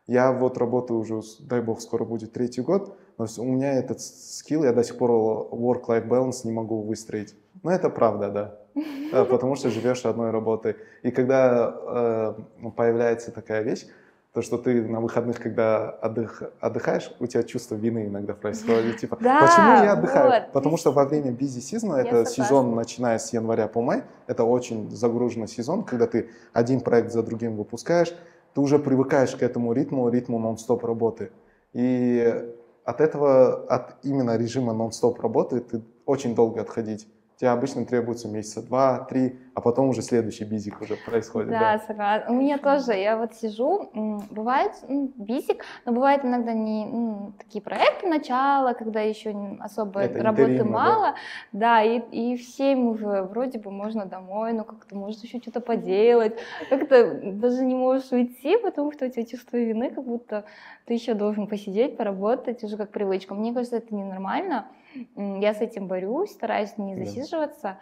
Я 0.07 0.31
вот 0.31 0.57
работаю 0.57 0.99
уже, 0.99 1.21
дай 1.39 1.61
бог, 1.61 1.81
скоро 1.81 2.05
будет 2.05 2.31
третий 2.31 2.61
год, 2.61 2.95
но 3.17 3.25
у 3.39 3.43
меня 3.43 3.73
этот 3.73 4.01
скилл, 4.01 4.63
я 4.63 4.71
до 4.71 4.83
сих 4.83 4.97
пор 4.97 5.09
work-life 5.09 6.07
balance 6.07 6.41
не 6.43 6.51
могу 6.51 6.81
выстроить. 6.81 7.35
Но 7.63 7.71
это 7.71 7.89
правда, 7.89 8.29
да. 9.11 9.25
Потому 9.25 9.55
что 9.55 9.69
живешь 9.71 10.05
одной 10.05 10.29
работой. 10.29 10.75
И 11.01 11.09
когда 11.09 12.35
э, 12.61 12.69
появляется 12.75 13.31
такая 13.31 13.63
вещь, 13.63 13.87
то, 14.35 14.41
что 14.41 14.57
ты 14.57 14.81
на 14.81 14.99
выходных, 14.99 15.39
когда 15.39 15.91
отдых, 16.01 16.43
отдыхаешь, 16.59 17.09
у 17.21 17.25
тебя 17.25 17.41
чувство 17.43 17.75
вины 17.75 18.07
иногда 18.07 18.33
происходит. 18.33 18.97
Типа, 18.99 19.17
да, 19.21 19.39
почему 19.39 19.85
я 19.85 19.93
отдыхаю? 19.93 20.29
Вот. 20.29 20.51
Потому 20.51 20.75
что 20.75 20.91
во 20.91 21.05
время 21.05 21.31
busy 21.31 21.59
season, 21.59 21.95
это 21.95 22.25
согласна. 22.25 22.43
сезон, 22.43 22.75
начиная 22.75 23.17
с 23.17 23.31
января 23.31 23.69
по 23.69 23.81
май, 23.81 24.03
это 24.27 24.43
очень 24.43 24.91
загруженный 24.91 25.47
сезон, 25.47 25.83
когда 25.83 26.05
ты 26.05 26.29
один 26.51 26.81
проект 26.81 27.13
за 27.13 27.23
другим 27.23 27.55
выпускаешь, 27.55 28.13
ты 28.53 28.59
уже 28.59 28.77
привыкаешь 28.77 29.33
к 29.37 29.41
этому 29.41 29.71
ритму, 29.71 30.09
ритму 30.09 30.37
нон-стоп 30.37 30.83
работы. 30.83 31.31
И 31.71 32.53
от 32.83 32.99
этого, 32.99 33.65
от 33.67 33.95
именно 34.03 34.35
режима 34.35 34.73
нон-стоп 34.73 35.21
работы, 35.21 35.61
ты 35.61 35.81
очень 36.05 36.35
долго 36.35 36.59
отходить 36.59 37.07
тебе 37.37 37.49
обычно 37.49 37.85
требуется 37.85 38.27
месяца 38.27 38.61
два-три, 38.61 39.39
а 39.53 39.61
потом 39.61 39.89
уже 39.89 40.01
следующий 40.01 40.45
бизик 40.45 40.81
уже 40.81 40.95
происходит. 40.95 41.49
Да, 41.49 41.77
да. 41.77 41.79
согласна. 41.85 42.33
У 42.33 42.37
меня 42.37 42.57
тоже, 42.57 42.93
я 42.93 43.17
вот 43.17 43.33
сижу, 43.33 43.89
бывает 44.29 44.71
ну, 44.87 45.11
бизик, 45.15 45.65
но 45.85 45.91
бывает 45.91 46.23
иногда 46.23 46.53
не 46.53 46.85
ну, 46.85 47.33
такие 47.37 47.61
проекты 47.61 48.07
начала, 48.07 48.73
когда 48.73 49.01
еще 49.01 49.35
особо 49.59 50.01
Это 50.01 50.23
работы 50.23 50.63
мало, 50.63 51.15
да, 51.51 51.81
да 51.81 51.83
и, 51.83 51.99
и 52.11 52.37
в 52.37 52.41
7 52.41 52.87
уже 52.87 53.23
вроде 53.23 53.59
бы 53.59 53.71
можно 53.71 54.05
домой, 54.05 54.53
но 54.53 54.63
как-то 54.63 54.95
можешь 54.95 55.21
еще 55.21 55.39
что-то 55.39 55.59
поделать, 55.59 56.37
как-то 56.69 57.19
даже 57.23 57.65
не 57.65 57.75
можешь 57.75 58.11
уйти, 58.11 58.57
потому 58.57 58.91
что 58.91 59.05
у 59.05 59.09
тебя 59.09 59.25
чувство 59.25 59.57
вины, 59.57 59.91
как 59.91 60.05
будто 60.05 60.45
ты 60.85 60.93
еще 60.93 61.13
должен 61.13 61.47
посидеть, 61.47 61.97
поработать, 61.97 62.63
уже 62.63 62.77
как 62.77 62.91
привычка. 62.91 63.33
Мне 63.33 63.53
кажется, 63.53 63.77
это 63.77 63.93
ненормально. 63.93 64.67
Я 65.15 65.53
с 65.53 65.61
этим 65.61 65.87
борюсь, 65.87 66.31
стараюсь 66.31 66.77
не 66.77 66.95
засиживаться. 66.95 67.79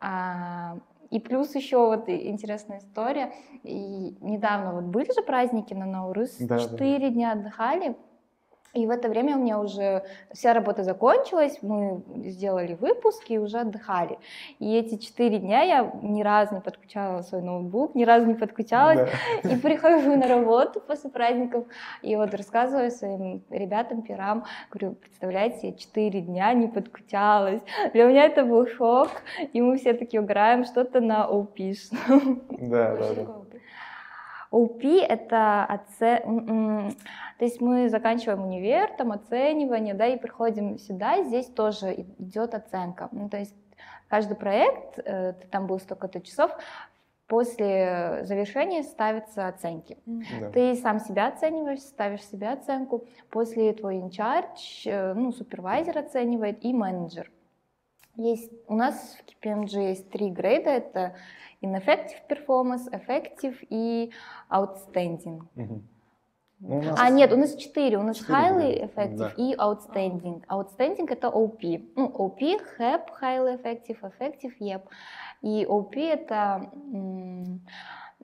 А, 0.00 0.78
и 1.10 1.20
плюс 1.20 1.54
еще 1.54 1.76
вот 1.76 2.08
интересная 2.08 2.78
история. 2.78 3.32
И 3.62 4.16
недавно 4.20 4.72
вот 4.72 4.84
были 4.84 5.12
же 5.12 5.22
праздники 5.22 5.74
на 5.74 5.86
Наурыз, 5.86 6.38
четыре 6.38 6.98
да, 6.98 7.06
да. 7.06 7.10
дня 7.10 7.32
отдыхали. 7.32 7.96
И 8.74 8.86
в 8.86 8.90
это 8.90 9.10
время 9.10 9.36
у 9.36 9.40
меня 9.40 9.60
уже 9.60 10.02
вся 10.32 10.54
работа 10.54 10.82
закончилась, 10.82 11.58
мы 11.60 12.02
сделали 12.24 12.72
выпуск 12.74 13.24
и 13.28 13.38
уже 13.38 13.58
отдыхали. 13.58 14.18
И 14.60 14.74
эти 14.74 14.96
четыре 14.96 15.38
дня 15.38 15.60
я 15.62 15.92
ни 16.02 16.22
разу 16.22 16.54
не 16.54 16.60
подключала 16.62 17.20
свой 17.20 17.42
ноутбук, 17.42 17.94
ни 17.94 18.04
разу 18.04 18.26
не 18.26 18.34
подключалась. 18.34 19.10
Да. 19.42 19.50
И 19.50 19.56
прихожу 19.56 20.16
на 20.16 20.26
работу 20.26 20.80
после 20.80 21.10
праздников 21.10 21.66
и 22.00 22.16
вот 22.16 22.34
рассказываю 22.34 22.90
своим 22.90 23.42
ребятам, 23.50 24.00
пирам, 24.00 24.44
говорю, 24.70 24.94
представляете, 24.94 25.68
я 25.68 25.72
четыре 25.74 26.22
дня 26.22 26.52
не 26.54 26.68
подключалась. 26.68 27.60
Для 27.92 28.06
меня 28.06 28.24
это 28.24 28.44
был 28.44 28.66
шок, 28.66 29.10
и 29.52 29.60
мы 29.60 29.76
все 29.76 29.92
таки 29.92 30.16
играем 30.16 30.64
что-то 30.64 31.00
на 31.00 31.28
OP. 31.28 31.74
Да, 32.58 32.96
да, 32.96 33.14
да. 33.14 33.42
OP— 34.52 35.00
это 35.08 35.64
оце... 35.64 36.22
То 37.42 37.46
есть 37.46 37.60
мы 37.60 37.88
заканчиваем 37.88 38.44
универ, 38.44 38.92
там 38.96 39.10
оценивание, 39.10 39.94
да, 39.94 40.06
и 40.06 40.16
приходим 40.16 40.78
сюда, 40.78 41.24
здесь 41.24 41.46
тоже 41.46 41.92
идет 42.20 42.54
оценка. 42.54 43.08
Ну, 43.10 43.28
то 43.28 43.36
есть 43.36 43.56
каждый 44.06 44.36
проект, 44.36 45.00
э, 45.00 45.32
ты 45.32 45.48
там 45.48 45.66
был 45.66 45.80
столько-то 45.80 46.20
часов, 46.20 46.52
после 47.26 48.20
завершения 48.26 48.84
ставятся 48.84 49.48
оценки. 49.48 49.98
Да. 50.06 50.50
Ты 50.50 50.76
сам 50.76 51.00
себя 51.00 51.26
оцениваешь, 51.26 51.80
ставишь 51.80 52.24
себе 52.24 52.48
оценку, 52.48 53.08
после 53.28 53.72
твой 53.72 53.96
инчардж, 53.96 54.86
э, 54.86 55.12
ну, 55.12 55.32
супервайзер 55.32 55.98
оценивает 55.98 56.64
и 56.64 56.72
менеджер. 56.72 57.28
Есть, 58.14 58.52
у 58.68 58.76
нас 58.76 59.18
в 59.18 59.44
KPMG 59.44 59.88
есть 59.88 60.08
три 60.10 60.30
грейда, 60.30 60.70
это 60.70 61.16
ineffective 61.60 62.22
performance, 62.28 62.88
effective 62.92 63.56
и 63.68 64.12
outstanding. 64.48 65.40
Угу. 65.56 65.82
Ну, 66.62 66.80
нас... 66.80 66.96
А, 66.98 67.10
нет, 67.10 67.32
у 67.32 67.36
нас 67.36 67.56
четыре. 67.56 67.98
У 67.98 68.02
нас 68.02 68.18
4 68.18 68.32
highly 68.32 68.84
effective 68.84 69.16
да. 69.16 69.32
и 69.36 69.54
outstanding. 69.54 70.44
Outstanding 70.46 71.10
это 71.10 71.28
OP. 71.28 71.60
Ну, 71.96 72.06
OP, 72.06 72.40
HAP, 72.78 73.08
highly 73.20 73.60
effective, 73.60 73.98
effective, 74.02 74.52
YEP. 74.60 74.82
И 75.42 75.66
OP 75.66 75.96
это... 75.96 76.70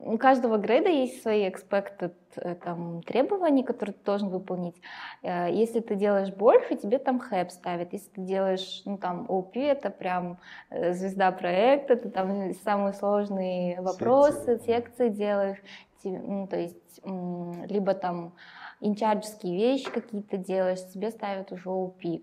У 0.00 0.16
каждого 0.16 0.59
грейда 0.59 0.90
есть 0.90 1.23
свои 1.23 1.49
expected 1.49 2.12
э, 2.37 2.54
там, 2.54 3.02
требования, 3.02 3.64
которые 3.64 3.95
ты 3.95 4.04
должен 4.04 4.28
выполнить. 4.28 4.76
Э, 5.25 5.49
если 5.50 5.80
ты 5.80 5.97
делаешь 5.97 6.33
больше, 6.33 6.76
тебе 6.76 7.00
там 7.00 7.21
HAP 7.21 7.50
ставят. 7.50 7.92
Если 7.92 8.09
ты 8.11 8.21
делаешь, 8.21 8.83
ну 8.85 8.97
там, 8.97 9.26
OP, 9.28 9.57
это 9.57 9.90
прям 9.90 10.38
э, 10.71 10.92
звезда 10.92 11.33
проекта, 11.33 11.97
ты 11.97 12.11
там 12.11 12.54
самые 12.62 12.92
сложные 12.92 13.80
вопросы, 13.80 14.59
секции, 14.59 14.66
секции 14.66 15.09
делаешь 15.09 15.59
ну, 16.05 16.47
то 16.47 16.57
есть 16.57 17.00
либо 17.05 17.95
там 17.95 18.35
in-charge 18.80 19.33
ские 19.33 19.57
вещи 19.57 19.90
какие-то 19.90 20.37
делаешь, 20.37 20.87
тебе 20.93 21.11
ставят 21.11 21.52
уже 21.52 21.69
OP. 21.69 22.23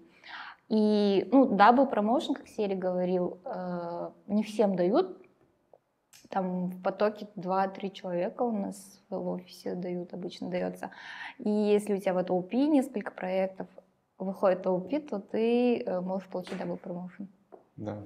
И, 0.67 1.27
ну, 1.32 1.46
double 1.45 1.86
promotion, 1.86 2.34
как 2.34 2.48
Сери 2.48 2.74
говорил, 2.74 3.39
э, 3.46 4.10
не 4.27 4.44
всем 4.44 4.75
дают. 4.75 5.22
Там 6.29 6.70
в 6.70 6.82
потоке 6.82 7.27
2-3 7.36 7.91
человека 7.91 8.41
у 8.41 8.51
нас 8.51 9.00
в 9.10 9.27
офисе 9.27 9.75
дают, 9.75 10.13
обычно 10.13 10.50
дается. 10.50 10.89
И 11.38 11.50
если 11.50 11.94
у 11.94 11.98
тебя 11.98 12.15
вот 12.15 12.29
OP 12.32 12.55
несколько 12.67 13.12
проектов, 13.12 13.67
выходит 14.17 14.65
OP, 14.65 15.00
то 15.01 15.20
ты 15.20 15.82
э, 15.82 16.01
можешь 16.01 16.27
получить 16.29 16.58
double 16.57 16.77
promotion. 16.77 17.27
Да. 17.75 18.03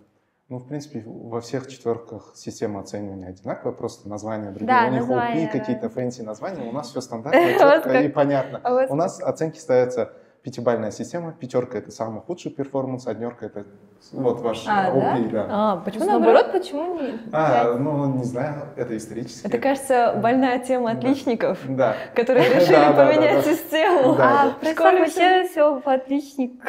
Ну, 0.49 0.57
в 0.57 0.67
принципе, 0.67 1.03
во 1.05 1.41
всех 1.41 1.67
четверках 1.67 2.31
система 2.33 2.79
оценивания 2.79 3.27
одинаковая, 3.27 3.71
просто 3.71 4.09
названия 4.09 4.49
другие. 4.49 4.67
Да, 4.67 4.87
у 4.87 4.91
них 4.91 5.01
названия, 5.01 5.47
какие-то 5.47 5.89
fancy 5.89 6.23
названия, 6.23 6.67
у 6.67 6.71
нас 6.71 6.89
все 6.89 7.01
стандартно, 7.01 7.53
четко 7.59 8.01
и 8.01 8.09
понятно. 8.09 8.59
А 8.63 8.91
у 8.91 8.95
нас 8.95 9.21
оценки 9.21 9.59
ставятся 9.59 10.11
пятибальная 10.43 10.91
система, 10.91 11.31
пятерка 11.31 11.77
это 11.77 11.91
самый 11.91 12.21
худший 12.21 12.51
перформанс, 12.51 13.07
однерка 13.07 13.45
это 13.45 13.65
вот 14.13 14.39
ваш 14.41 14.65
а, 14.67 14.91
OP, 14.91 15.29
да? 15.29 15.43
да. 15.43 15.47
А, 15.49 15.75
почему 15.77 16.05
наоборот, 16.05 16.51
почему 16.53 16.99
не? 16.99 17.19
А, 17.33 17.73
ну, 17.73 18.05
не 18.15 18.23
знаю, 18.23 18.69
это 18.77 18.95
исторически. 18.95 19.45
Это, 19.45 19.57
кажется, 19.57 20.17
больная 20.21 20.59
тема 20.59 20.91
отличников, 20.91 21.59
да. 21.67 21.95
которые 22.15 22.47
решили 22.55 22.95
поменять 22.95 23.45
систему. 23.45 24.15
А, 24.17 24.53
в 24.61 24.65
школе 24.65 24.99
вообще 24.99 25.47
все 25.49 25.79
по 25.81 25.93
отличнику. 25.93 26.65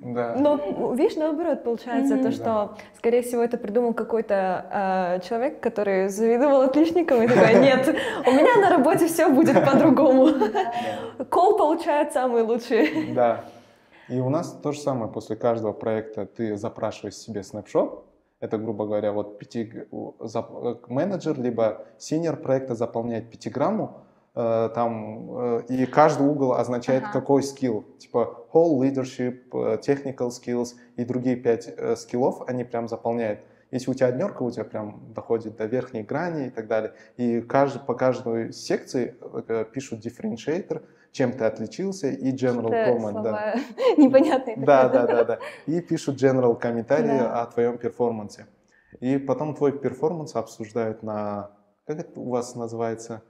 Да. 0.00 0.34
Но, 0.36 0.92
видишь, 0.94 1.16
наоборот, 1.16 1.62
получается, 1.62 2.18
то, 2.18 2.32
что, 2.32 2.76
скорее 2.96 3.22
всего, 3.22 3.42
это 3.42 3.56
придумал 3.56 3.94
какой-то 3.94 4.66
а, 4.70 5.18
человек, 5.20 5.60
который 5.60 6.08
завидовал 6.08 6.62
отличникам 6.62 7.22
и 7.22 7.28
такой, 7.28 7.60
нет, 7.60 7.88
у 8.26 8.30
меня 8.32 8.56
на 8.56 8.76
работе 8.76 9.06
все 9.06 9.28
будет 9.28 9.54
по-другому. 9.70 10.30
Кол 11.30 11.56
получает 11.56 12.12
самый 12.12 12.42
лучший. 12.42 13.11
Да. 13.14 13.44
И 14.08 14.20
у 14.20 14.28
нас 14.28 14.52
то 14.62 14.72
же 14.72 14.80
самое, 14.80 15.10
после 15.10 15.36
каждого 15.36 15.72
проекта 15.72 16.26
ты 16.26 16.56
запрашиваешь 16.56 17.14
себе 17.14 17.42
snapshot, 17.42 18.04
это, 18.40 18.58
грубо 18.58 18.86
говоря, 18.86 19.12
вот 19.12 19.38
пяти, 19.38 19.72
менеджер, 20.88 21.40
либо 21.40 21.86
senior 21.96 22.36
проекта 22.36 22.74
заполняет 22.74 23.30
пятиграмму, 23.30 23.98
э, 24.34 24.68
там, 24.74 25.30
э, 25.38 25.62
и 25.68 25.86
каждый 25.86 26.26
угол 26.26 26.54
означает 26.54 27.04
ага. 27.04 27.12
какой 27.12 27.44
skill, 27.44 27.84
типа 27.98 28.48
whole 28.52 28.80
leadership, 28.80 29.42
э, 29.52 29.78
technical 29.78 30.30
skills 30.30 30.74
и 30.96 31.04
другие 31.04 31.36
пять 31.36 31.72
skill 31.96 32.29
ов 32.29 32.42
они 32.48 32.64
прям 32.64 32.88
заполняют. 32.88 33.38
Если 33.72 33.90
у 33.90 33.94
тебя 33.94 34.08
однерка, 34.08 34.42
у 34.42 34.50
тебя 34.50 34.64
прям 34.64 35.12
доходит 35.14 35.56
до 35.56 35.64
верхней 35.64 36.02
грани 36.02 36.48
и 36.48 36.50
так 36.50 36.68
далее. 36.68 36.92
И 37.16 37.40
каждый, 37.40 37.80
по 37.80 37.94
каждой 37.94 38.52
секции 38.52 39.16
пишут 39.72 40.04
differentiator, 40.04 40.84
чем 41.10 41.32
ты 41.32 41.46
отличился, 41.46 42.08
и 42.08 42.34
general 42.34 42.70
comment. 42.70 43.22
Да. 43.22 43.54
непонятные. 43.96 44.58
Да, 44.58 44.90
да, 44.90 45.06
да, 45.06 45.24
да. 45.24 45.38
И 45.64 45.80
пишут 45.80 46.22
general 46.22 46.54
комментарии 46.54 47.18
да. 47.18 47.42
о 47.42 47.46
твоем 47.46 47.78
performance 47.78 48.36
е. 48.36 48.46
И 49.00 49.16
потом 49.16 49.54
твой 49.54 49.72
performance 49.72 50.36
обсуждают 50.36 51.02
на... 51.02 51.52
Как 51.86 51.98
это 51.98 52.20
у 52.20 52.28
вас 52.28 52.54
называется? 52.54 53.22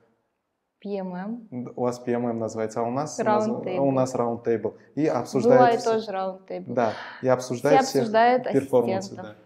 PMM. 0.84 1.72
У 1.76 1.82
вас 1.82 2.02
PMM 2.04 2.32
называется, 2.32 2.80
а 2.80 2.82
у 2.82 2.90
нас, 2.90 3.16
наз... 3.16 3.46
у 3.46 3.90
нас 3.92 4.12
round 4.16 4.44
table. 4.44 4.74
И 4.96 5.06
обсуждают... 5.06 5.60
Бывает 5.60 5.80
все... 5.80 5.92
тоже 5.92 6.10
round 6.10 6.48
table. 6.48 6.74
Да, 6.74 6.92
и 7.22 7.28
обсуждают 7.28 7.82
все 7.82 8.00
обсуждают 8.00 8.50
performance 8.50 9.05
ы. 9.05 9.14
Да. 9.14 9.36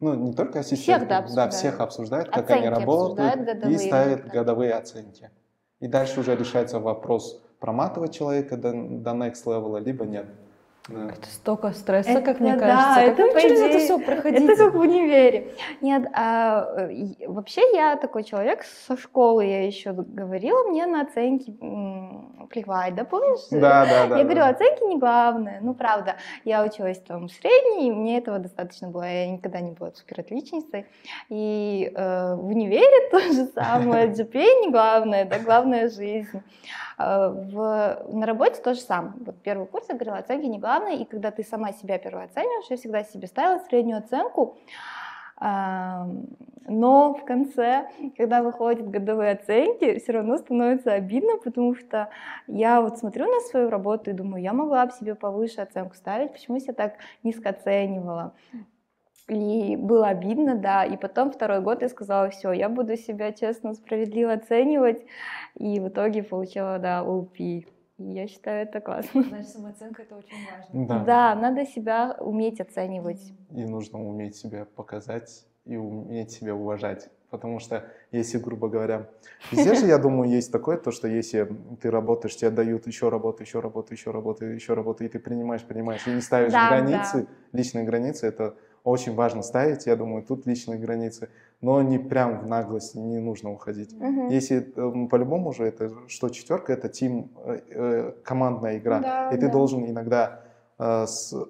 Ну, 0.00 0.14
не 0.14 0.32
только 0.32 0.60
ассистентов. 0.60 1.06
Всех, 1.06 1.08
да, 1.08 1.18
обсуждают. 1.18 1.50
Да, 1.50 1.56
всех 1.56 1.80
обсуждают, 1.80 2.28
как 2.30 2.50
они 2.50 2.68
работают. 2.68 3.64
и 3.64 3.78
ставят 3.78 4.26
годовые 4.26 4.72
оценки. 4.72 5.30
И 5.80 5.86
дальше 5.86 6.20
уже 6.20 6.36
решается 6.36 6.80
вопрос 6.80 7.42
проматывать 7.60 8.14
человека 8.14 8.56
до, 8.56 8.72
до 8.72 9.10
next 9.10 9.44
level, 9.46 9.80
либо 9.80 10.04
нет. 10.04 10.26
Да. 10.86 11.08
Это 11.12 11.26
столько 11.30 11.72
стресса, 11.72 12.10
это, 12.10 12.20
как 12.20 12.40
мне 12.40 12.56
да, 12.56 12.60
кажется. 12.60 13.00
Это, 13.00 13.32
как 13.32 13.40
через 13.40 13.58
идее, 13.58 13.70
это 13.70 13.78
все 13.78 13.98
проходить? 13.98 14.42
Это 14.42 14.56
как 14.56 14.74
в 14.74 14.80
универе. 14.80 15.54
Нет, 15.80 16.06
а, 16.12 16.90
вообще 17.26 17.62
я 17.72 17.96
такой 17.96 18.22
человек, 18.22 18.64
со 18.86 18.98
школы 18.98 19.46
я 19.46 19.66
еще 19.66 19.92
говорила, 19.92 20.64
мне 20.64 20.84
на 20.84 21.00
оценки 21.00 21.56
плевать, 22.50 22.94
да, 22.94 23.04
помнишь? 23.04 23.46
Да, 23.50 23.86
да, 23.86 24.06
да. 24.08 24.18
Я 24.18 24.24
да, 24.24 24.24
говорю, 24.24 24.42
оценки 24.44 24.84
не 24.84 24.98
главное. 24.98 25.58
Ну, 25.62 25.72
правда, 25.72 26.16
я 26.44 26.62
училась 26.62 26.98
там 27.00 27.28
в 27.28 27.32
средней, 27.32 27.88
и 27.88 27.90
мне 27.90 28.18
этого 28.18 28.38
достаточно 28.38 28.88
было. 28.88 29.04
Я 29.04 29.26
никогда 29.28 29.60
не 29.60 29.70
была 29.70 29.90
супер 29.92 30.20
отличницей. 30.20 30.84
И 31.30 31.90
э, 31.94 32.34
в 32.34 32.46
универе 32.46 33.08
то 33.10 33.20
же 33.20 33.46
самое. 33.54 34.08
GPA 34.12 34.44
не 34.60 34.70
главное, 34.70 35.24
да, 35.24 35.38
главная 35.38 35.88
жизнь. 35.88 36.42
Э, 36.98 37.28
в, 37.28 38.06
на 38.08 38.26
работе 38.26 38.60
то 38.62 38.74
же 38.74 38.80
самое. 38.80 39.14
Вот 39.24 39.36
первый 39.42 39.66
курс 39.66 39.86
я 39.88 39.94
говорила, 39.94 40.18
оценки 40.18 40.46
не 40.46 40.58
главное, 40.58 40.73
и 40.90 41.04
когда 41.04 41.30
ты 41.30 41.42
сама 41.42 41.72
себя 41.72 41.98
первооцениваешь, 41.98 42.70
я 42.70 42.76
всегда 42.76 43.04
себе 43.04 43.26
ставила 43.26 43.58
среднюю 43.60 43.98
оценку, 43.98 44.58
но 45.40 47.14
в 47.14 47.24
конце, 47.24 47.88
когда 48.16 48.42
выходят 48.42 48.88
годовые 48.88 49.32
оценки, 49.32 49.98
все 49.98 50.12
равно 50.12 50.38
становится 50.38 50.92
обидно, 50.92 51.36
потому 51.42 51.74
что 51.74 52.08
я 52.46 52.80
вот 52.80 52.98
смотрю 52.98 53.26
на 53.26 53.40
свою 53.40 53.68
работу 53.68 54.10
и 54.10 54.14
думаю, 54.14 54.42
я 54.42 54.52
могла 54.52 54.86
бы 54.86 54.92
себе 54.92 55.14
повыше 55.14 55.60
оценку 55.60 55.94
ставить, 55.96 56.32
почему 56.32 56.56
я 56.56 56.60
себя 56.60 56.74
так 56.74 56.94
низко 57.22 57.50
оценивала. 57.50 58.34
И 59.28 59.76
было 59.76 60.08
обидно, 60.08 60.54
да. 60.54 60.84
И 60.84 60.96
потом 60.96 61.30
второй 61.30 61.60
год 61.60 61.82
я 61.82 61.88
сказала, 61.88 62.28
все, 62.28 62.52
я 62.52 62.68
буду 62.68 62.96
себя 62.96 63.32
честно, 63.32 63.74
справедливо 63.74 64.32
оценивать. 64.32 65.02
И 65.54 65.80
в 65.80 65.88
итоге 65.88 66.22
получила, 66.22 66.78
да, 66.78 67.02
ОП. 67.02 67.36
И 67.98 68.04
я 68.04 68.26
считаю 68.26 68.66
это 68.66 68.80
классно. 68.80 69.22
Значит, 69.22 69.50
самооценка 69.50 70.02
это 70.02 70.16
очень 70.16 70.36
важно. 70.50 70.86
Да. 70.86 71.04
да, 71.04 71.34
надо 71.36 71.64
себя 71.64 72.16
уметь 72.18 72.60
оценивать. 72.60 73.32
И 73.54 73.64
нужно 73.64 74.04
уметь 74.04 74.36
себя 74.36 74.66
показать 74.74 75.46
и 75.64 75.76
уметь 75.76 76.32
себя 76.32 76.54
уважать. 76.54 77.08
Потому 77.30 77.58
что 77.58 77.84
если, 78.12 78.38
грубо 78.38 78.68
говоря, 78.68 79.08
везде 79.50 79.74
же, 79.74 79.86
я 79.86 79.98
думаю, 79.98 80.30
есть 80.30 80.52
такое, 80.52 80.76
то, 80.76 80.92
что 80.92 81.08
если 81.08 81.48
ты 81.80 81.90
работаешь, 81.90 82.36
тебе 82.36 82.50
дают 82.50 82.86
еще 82.86 83.08
работу, 83.08 83.42
еще 83.42 83.60
работу, 83.60 83.92
еще 83.92 84.10
работу, 84.10 84.44
еще 84.44 84.74
работу, 84.74 85.04
и 85.04 85.08
ты 85.08 85.18
принимаешь, 85.18 85.62
принимаешь, 85.62 86.06
и 86.06 86.10
не 86.10 86.20
ставишь 86.20 86.52
да, 86.52 86.68
границы, 86.68 87.22
да. 87.22 87.58
личные 87.58 87.84
границы, 87.84 88.26
это 88.26 88.54
очень 88.84 89.14
важно 89.14 89.42
ставить, 89.42 89.86
я 89.86 89.96
думаю, 89.96 90.22
тут 90.22 90.46
личные 90.46 90.78
границы. 90.78 91.28
Но 91.64 91.80
не 91.80 91.98
прям 91.98 92.40
в 92.40 92.46
наглость 92.46 92.94
не 92.94 93.18
нужно 93.18 93.50
уходить. 93.50 93.94
Угу. 93.94 94.28
Если 94.28 94.58
э, 94.58 95.08
по-любому 95.08 95.48
уже 95.48 95.64
это 95.64 95.90
что 96.08 96.28
четверка, 96.28 96.74
это 96.74 96.90
тим, 96.90 97.30
э, 97.36 97.60
э, 97.70 98.12
командная 98.22 98.76
игра, 98.76 99.00
да, 99.00 99.30
и 99.30 99.36
ты 99.36 99.46
да. 99.46 99.52
должен 99.52 99.86
иногда 99.86 100.42
э, 100.78 101.06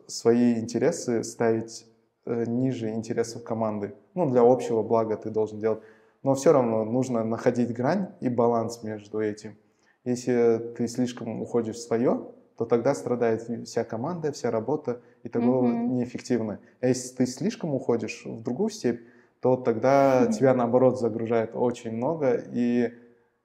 свои 0.06 0.60
интересы 0.60 1.24
ставить 1.24 1.86
ниже 2.26 2.90
интересов 2.90 3.42
команды. 3.42 3.94
Ну, 4.14 4.30
для 4.30 4.40
общего 4.40 4.82
блага 4.82 5.16
ты 5.16 5.30
должен 5.30 5.58
делать. 5.58 5.80
Но 6.22 6.34
все 6.34 6.52
равно 6.52 6.84
нужно 6.84 7.22
находить 7.24 7.74
грань 7.74 8.06
и 8.20 8.30
баланс 8.30 8.82
между 8.82 9.20
этим. 9.20 9.56
Если 10.04 10.72
ты 10.76 10.88
слишком 10.88 11.42
уходишь 11.42 11.76
в 11.76 11.82
свое, 11.82 12.28
то 12.56 12.64
тогда 12.64 12.94
страдает 12.94 13.42
вся 13.66 13.84
команда, 13.84 14.32
вся 14.32 14.50
работа, 14.50 15.00
и 15.22 15.28
того 15.28 15.66
mm-hmm. 15.66 15.86
неэффективно. 15.88 16.60
А 16.80 16.86
если 16.86 17.14
ты 17.16 17.26
слишком 17.26 17.74
уходишь 17.74 18.22
в 18.24 18.42
другую 18.42 18.70
степь, 18.70 19.00
то 19.44 19.56
тогда 19.56 20.26
тебя, 20.28 20.54
наоборот, 20.54 20.98
загружает 20.98 21.50
очень 21.52 21.92
много, 21.92 22.42
и, 22.50 22.94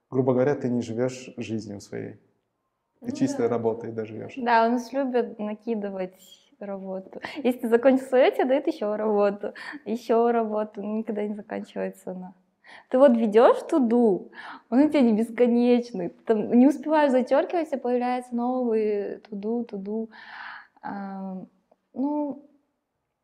грубо 0.08 0.32
говоря, 0.32 0.54
ты 0.54 0.70
не 0.70 0.80
живешь 0.80 1.28
жизнью 1.36 1.82
своей. 1.82 2.14
Ты 3.00 3.10
ну, 3.10 3.16
чистой 3.16 3.48
да. 3.48 3.56
работой 3.56 3.92
доживешь. 3.92 4.32
Да, 4.38 4.66
у 4.66 4.70
нас 4.70 4.94
любят 4.94 5.38
накидывать 5.38 6.16
работу. 6.58 7.20
Если 7.44 7.60
ты 7.60 7.68
закончил 7.68 8.06
свое, 8.06 8.30
тебе 8.30 8.46
дают 8.46 8.66
еще 8.66 8.96
работу, 8.96 9.52
еще 9.84 10.30
работу. 10.30 10.80
Никогда 10.80 11.22
не 11.26 11.34
заканчивается 11.34 12.12
она. 12.12 12.32
Ты 12.88 12.96
вот 12.96 13.14
ведешь 13.14 13.62
туду, 13.68 14.32
он 14.70 14.78
у 14.78 14.88
тебя 14.88 15.02
не 15.02 15.12
бесконечный. 15.12 16.08
Ты 16.08 16.24
там 16.24 16.50
не 16.58 16.66
успеваешь 16.66 17.12
зачеркивать, 17.12 17.74
и 17.74 17.76
появляются 17.76 18.34
новые 18.34 19.18
туду, 19.18 19.64
туду. 19.64 20.08
А, 20.80 21.44
ну, 21.92 22.49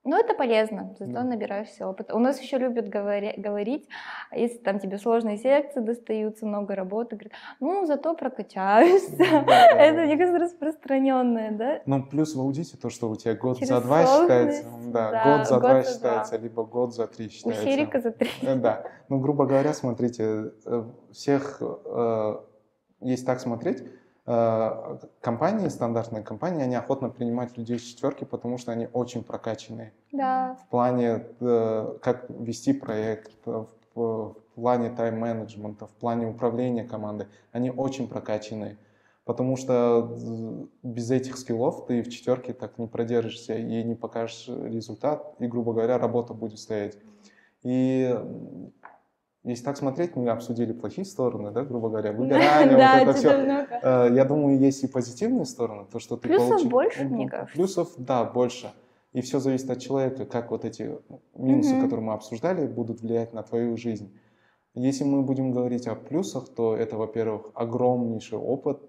ну, 0.07 0.16
это 0.16 0.35
полезно, 0.35 0.95
зато 0.99 1.23
набираешься 1.23 1.88
опыта. 1.88 2.14
У 2.14 2.19
нас 2.19 2.40
еще 2.40 2.59
любят 2.59 2.88
говори, 2.88 3.35
говорить, 3.37 3.88
если 4.33 4.59
там 4.59 4.79
тебе 4.79 4.99
сложные 4.99 5.37
секции 5.37 5.81
достаются, 5.81 6.47
много 6.47 6.75
работы, 6.75 7.16
говорят, 7.16 7.33
ну, 7.61 7.85
зато 7.87 8.14
прокачаешься. 8.14 9.16
Да, 9.19 9.42
да, 9.42 9.69
это, 9.71 10.03
мне 10.03 10.16
кажется, 10.16 10.38
распространенное, 10.38 11.51
да? 11.51 11.83
Ну, 11.87 12.05
плюс 12.05 12.35
в 12.35 12.40
аудите 12.40 12.77
то, 12.77 12.88
что 12.88 13.11
у 13.11 13.16
тебя 13.16 13.35
год 13.35 13.59
Через 13.59 13.69
за 13.69 13.81
два 13.81 14.07
считается, 14.07 14.64
да, 14.87 15.11
да, 15.11 15.38
год 15.38 15.47
за 15.49 15.55
год 15.55 15.62
два 15.62 15.83
за 15.83 15.92
считается, 15.92 16.38
два. 16.38 16.42
либо 16.42 16.64
год 16.64 16.95
за 16.95 17.07
три 17.07 17.29
считается. 17.29 17.99
У 17.99 18.01
за 18.01 18.11
три. 18.12 18.31
Э, 18.42 18.55
да, 18.55 18.85
ну, 19.09 19.19
грубо 19.19 19.47
говоря, 19.47 19.73
смотрите, 19.73 20.53
э, 20.64 20.85
всех, 21.12 21.61
э, 21.61 22.37
есть 23.01 23.27
так 23.27 23.40
смотреть, 23.40 23.83
компании, 24.27 25.69
стандартные 25.69 26.25
компании, 26.25 26.65
они 26.65 26.75
охотно 26.75 27.11
принимают 27.11 27.57
людей 27.57 27.79
с 27.79 27.83
четверки, 27.83 28.25
потому 28.25 28.59
что 28.59 28.73
они 28.73 28.89
очень 28.93 29.23
прокачанные. 29.23 29.93
Да. 30.11 30.57
В 30.61 30.69
плане, 30.69 31.27
э, 31.41 31.99
как 32.03 32.27
вести 32.29 32.73
проект, 32.73 33.33
в 33.95 34.37
плане 34.57 34.91
тайм-менеджмента, 34.91 35.87
в 35.87 35.93
плане 35.93 36.27
управления 36.27 36.85
командой, 36.85 37.29
они 37.53 37.71
очень 37.71 38.09
прокачанные. 38.09 38.79
Потому 39.25 39.57
что 39.57 40.17
без 40.83 41.11
этих 41.11 41.37
скиллов 41.37 41.87
ты 41.87 42.03
в 42.03 42.11
четверке 42.11 42.53
так 42.53 42.79
не 42.79 42.87
продержишься 42.87 43.55
и 43.55 43.83
не 43.83 43.95
покажешь 43.95 44.49
результат, 44.49 45.35
и, 45.41 45.47
грубо 45.47 45.73
говоря, 45.73 45.99
работа 45.99 46.33
будет 46.33 46.59
стоять. 46.59 46.97
И 47.62 48.17
если 49.51 49.65
так 49.65 49.77
смотреть, 49.77 50.17
мы 50.17 50.29
обсудили 50.29 50.73
плохие 50.73 51.05
стороны, 51.05 51.53
да, 51.53 51.63
грубо 51.63 51.89
говоря, 51.89 52.13
выгорание, 52.13 52.77
да, 52.77 52.99
вот 52.99 53.03
это 53.03 53.13
все. 53.13 53.39
Много. 53.39 53.81
Э, 53.81 54.09
я 54.13 54.25
думаю, 54.25 54.59
есть 54.59 54.83
и 54.83 54.89
позитивные 54.89 55.45
стороны, 55.45 55.87
то, 55.91 56.01
что 56.01 56.17
ты 56.17 56.29
Плюсов 56.29 56.49
получил. 56.49 56.71
больше, 56.71 57.05
мне 57.05 57.29
кажется. 57.29 57.55
Плюсов, 57.55 57.89
да, 57.97 58.25
больше. 58.25 58.73
И 59.13 59.21
все 59.21 59.39
зависит 59.39 59.71
от 59.71 59.79
человека, 59.81 60.27
как 60.27 60.51
вот 60.51 60.65
эти 60.65 60.99
минусы, 61.37 61.81
которые 61.81 62.05
мы 62.05 62.15
обсуждали, 62.15 62.67
будут 62.67 63.01
влиять 63.01 63.33
на 63.33 63.43
твою 63.45 63.77
жизнь. 63.77 64.13
Если 64.75 65.05
мы 65.05 65.23
будем 65.23 65.53
говорить 65.53 65.87
о 65.87 65.95
плюсах, 65.95 66.49
то 66.49 66.77
это, 66.77 66.97
во-первых, 66.97 67.51
огромнейший 67.55 68.39
опыт, 68.39 68.83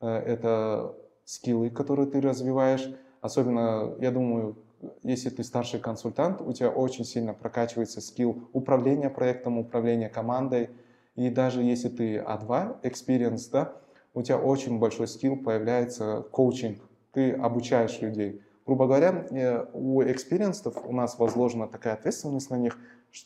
э, 0.00 0.08
это 0.08 0.96
скиллы, 1.24 1.70
которые 1.70 2.06
ты 2.08 2.20
развиваешь. 2.20 2.92
Особенно, 3.20 3.94
я 4.00 4.10
думаю, 4.10 4.56
если 5.02 5.30
ты 5.30 5.44
старший 5.44 5.80
консультант, 5.80 6.40
у 6.40 6.52
тебя 6.52 6.70
очень 6.70 7.04
сильно 7.04 7.34
прокачивается 7.34 8.00
скилл 8.00 8.48
управления 8.52 9.10
проектом, 9.10 9.58
управления 9.58 10.08
командой. 10.08 10.70
И 11.14 11.30
даже 11.30 11.62
если 11.62 11.88
ты 11.88 12.16
A2, 12.16 12.82
experience, 12.82 13.50
да, 13.50 13.76
у 14.14 14.22
тебя 14.22 14.38
очень 14.38 14.78
большой 14.78 15.08
скилл 15.08 15.36
появляется 15.36 16.24
coaching. 16.30 16.80
Ты 17.12 17.32
обучаешь 17.32 18.00
людей. 18.00 18.42
Грубо 18.66 18.86
говоря, 18.86 19.26
э, 19.30 19.66
у 19.72 20.02
experience 20.02 20.64
ов 20.64 20.76
у 20.84 20.92
нас 20.92 21.18
возложена 21.18 21.68
такая 21.68 21.94
ответственность 21.94 22.50
на 22.50 22.56
них, 22.56 22.78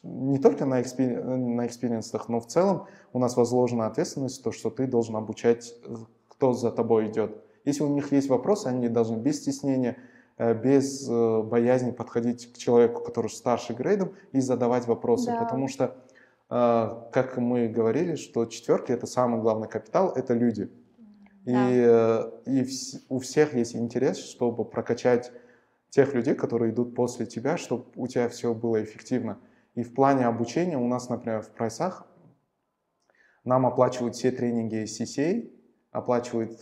не 0.03 0.38
только 0.38 0.64
на, 0.64 0.81
экспери... 0.81 1.14
но 2.29 2.40
в 2.40 2.47
целом 2.47 2.87
у 3.12 3.19
нас 3.19 3.37
возложена 3.37 3.87
ответственность, 3.87 4.42
то, 4.42 4.51
что 4.51 4.71
ты 4.71 4.87
должен 4.87 5.14
обучать, 5.14 5.75
кто 6.29 6.53
за 6.53 6.73
тобой 6.73 7.09
идет. 7.09 7.37
Если 7.64 7.83
у 7.83 7.88
них 7.88 8.12
есть 8.12 8.29
вопросы, 8.29 8.66
они 8.66 8.88
должны 8.88 9.16
без 9.16 9.40
стеснения 9.40 9.97
Э, 9.97 10.15
без 10.38 11.09
э, 11.09 11.42
боязни 11.42 11.92
подходить 11.92 12.53
к 12.53 12.59
человеку, 12.59 13.03
который 13.03 13.29
старше 13.29 13.72
грейдом, 13.72 14.14
и 14.33 14.40
задавать 14.40 14.87
вопросы. 14.87 15.27
Да. 15.27 15.42
Потому 15.42 15.68
что, 15.68 15.96
э, 16.51 17.11
как 17.12 17.38
мы 17.38 17.68
говорили, 17.68 18.16
что 18.16 18.44
четверки 18.44 18.92
это 18.92 19.07
самый 19.07 19.40
главный 19.40 19.68
капитал, 19.68 20.12
это 20.14 20.35
люди. 20.35 20.70
Да. 21.46 22.35
И, 22.44 22.61
и 22.62 22.66
у 23.09 23.20
всех 23.20 23.55
есть 23.55 23.77
интерес, 23.77 24.18
чтобы 24.18 24.64
прокачать 24.64 25.33
тех 25.90 26.12
людей, 26.12 26.35
которые 26.35 26.72
идут 26.72 26.94
после 26.94 27.25
тебя, 27.25 27.57
чтобы 27.57 27.87
у 27.94 28.07
тебя 28.07 28.29
все 28.29 28.53
было 28.53 28.83
эффективно. 28.83 29.38
И 29.75 29.83
в 29.83 29.94
плане 29.94 30.27
обучения 30.27 30.77
у 30.77 30.87
нас, 30.87 31.09
например, 31.09 31.42
в 31.42 31.51
прайсах 31.51 32.07
нам 33.44 33.64
оплачивают 33.64 34.16
все 34.16 34.33
тренинги 34.33 34.85
ACCA, 34.85 35.51
оплачивают 35.92 36.59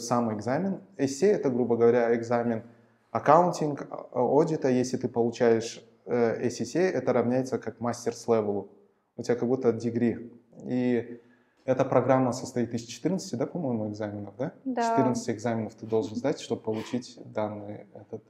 сам 0.00 0.34
экзамен. 0.34 0.80
ACCA — 0.96 1.28
это, 1.28 1.50
грубо 1.50 1.76
говоря, 1.76 2.16
экзамен— 2.16 2.64
accounting 3.10 3.86
а, 3.90 4.08
аудита, 4.12 4.68
если 4.68 4.96
ты 4.96 5.08
получаешь 5.08 5.82
э, 6.04 6.46
ACCA, 6.46 6.80
это 6.80 7.12
равняется 7.12 7.58
как 7.58 7.80
master's 7.80 8.28
level 8.28 8.58
у. 8.58 8.70
У 9.16 9.22
тебя 9.22 9.34
как 9.34 9.48
будто 9.48 9.72
degree. 9.72 10.32
И 10.64 11.20
эта 11.64 11.84
программа 11.84 12.32
состоит 12.32 12.72
из 12.74 12.82
14, 12.82 13.38
да, 13.38 13.46
по-моему, 13.46 13.90
экзаменов, 13.90 14.36
да? 14.36 14.52
Да. 14.64 14.96
14 14.96 15.30
экзаменов 15.30 15.74
ты 15.74 15.86
должен 15.86 16.16
сдать, 16.16 16.40
чтобы 16.40 16.62
получить 16.62 17.18
данный 17.24 17.86
этот, 17.94 18.22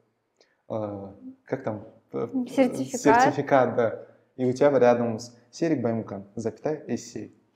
э, 0.68 1.12
как 1.44 1.64
там? 1.64 1.86
Э, 2.12 2.28
сертификат. 2.48 3.22
Сертификат, 3.22 3.76
да. 3.76 4.06
И 4.36 4.44
у 4.44 4.52
тебя 4.52 4.70
рядом 4.78 5.18
с 5.18 5.36
Серик 5.50 5.82
Баймукан, 5.82 6.24
запятая, 6.36 6.84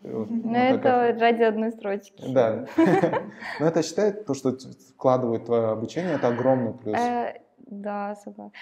ACCA. 0.05 0.27
Ну, 0.29 0.43
ну 0.45 0.57
это 0.57 1.17
ради 1.19 1.43
одной 1.43 1.73
строчки. 1.73 2.23
Да. 2.29 2.67
Но 3.61 3.67
это 3.67 3.83
считает 3.83 4.27
то, 4.27 4.35
что 4.35 4.57
вкладывает 4.91 5.47
твое 5.47 5.69
обучение, 5.69 6.15
это 6.15 6.29
огромный 6.29 6.73
плюс. 6.73 6.99
Э, 6.99 7.41
да, 7.73 8.17
согласна. 8.17 8.53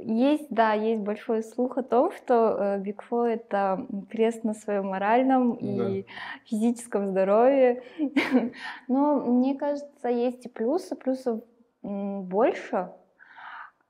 Есть, 0.00 0.46
да, 0.48 0.72
есть 0.72 1.02
большой 1.02 1.42
слух 1.42 1.76
о 1.76 1.82
том, 1.82 2.10
что 2.10 2.78
Big 2.78 2.96
э, 2.96 3.04
Four 3.10 3.26
это 3.26 3.86
крест 4.08 4.44
на 4.44 4.54
своем 4.54 4.86
моральном 4.86 5.52
и 5.54 6.02
да. 6.02 6.12
физическом 6.46 7.08
здоровье. 7.08 7.82
Но 8.88 9.16
мне 9.16 9.56
кажется, 9.56 10.08
есть 10.08 10.46
и 10.46 10.48
плюсы, 10.48 10.96
плюсов 10.96 11.42
больше. 11.82 12.92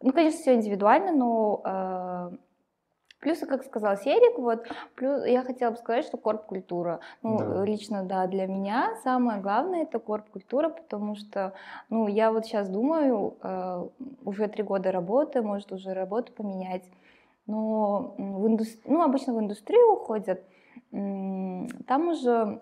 Ну, 0.03 0.13
конечно, 0.13 0.41
все 0.41 0.55
индивидуально, 0.55 1.13
но 1.13 2.33
э, 3.27 3.31
Плюсы, 3.31 3.47
как 3.47 3.65
сказал 3.65 3.97
Серик, 3.97 4.39
вот, 4.39 4.67
плюс 4.95 5.27
я 5.27 5.43
хотела 5.43 5.73
бы 5.73 5.77
сказать, 5.77 6.05
что 6.05 6.17
корп-культура. 6.17 7.01
Ну, 7.23 7.39
да. 7.39 7.65
лично, 7.65 8.05
да, 8.05 8.27
для 8.27 8.47
меня 8.47 8.95
самое 9.03 9.41
главное 9.41 9.83
это 9.83 9.99
корп-культура, 9.99 10.69
потому 10.69 11.17
что, 11.17 11.53
ну, 11.91 12.07
я 12.07 12.31
вот 12.31 12.47
сейчас 12.47 12.69
думаю, 12.69 13.37
э, 13.43 13.89
уже 14.25 14.49
три 14.49 14.62
года 14.62 14.93
работы, 14.93 15.43
может 15.43 15.73
уже 15.73 15.93
работу 15.93 16.33
поменять, 16.33 16.85
но 17.47 18.15
в 18.17 18.47
индустри... 18.47 18.81
ну, 18.87 19.03
обычно 19.03 19.35
в 19.35 19.41
индустрию 19.41 19.95
уходят, 19.95 20.43
там 20.93 22.09
уже 22.09 22.61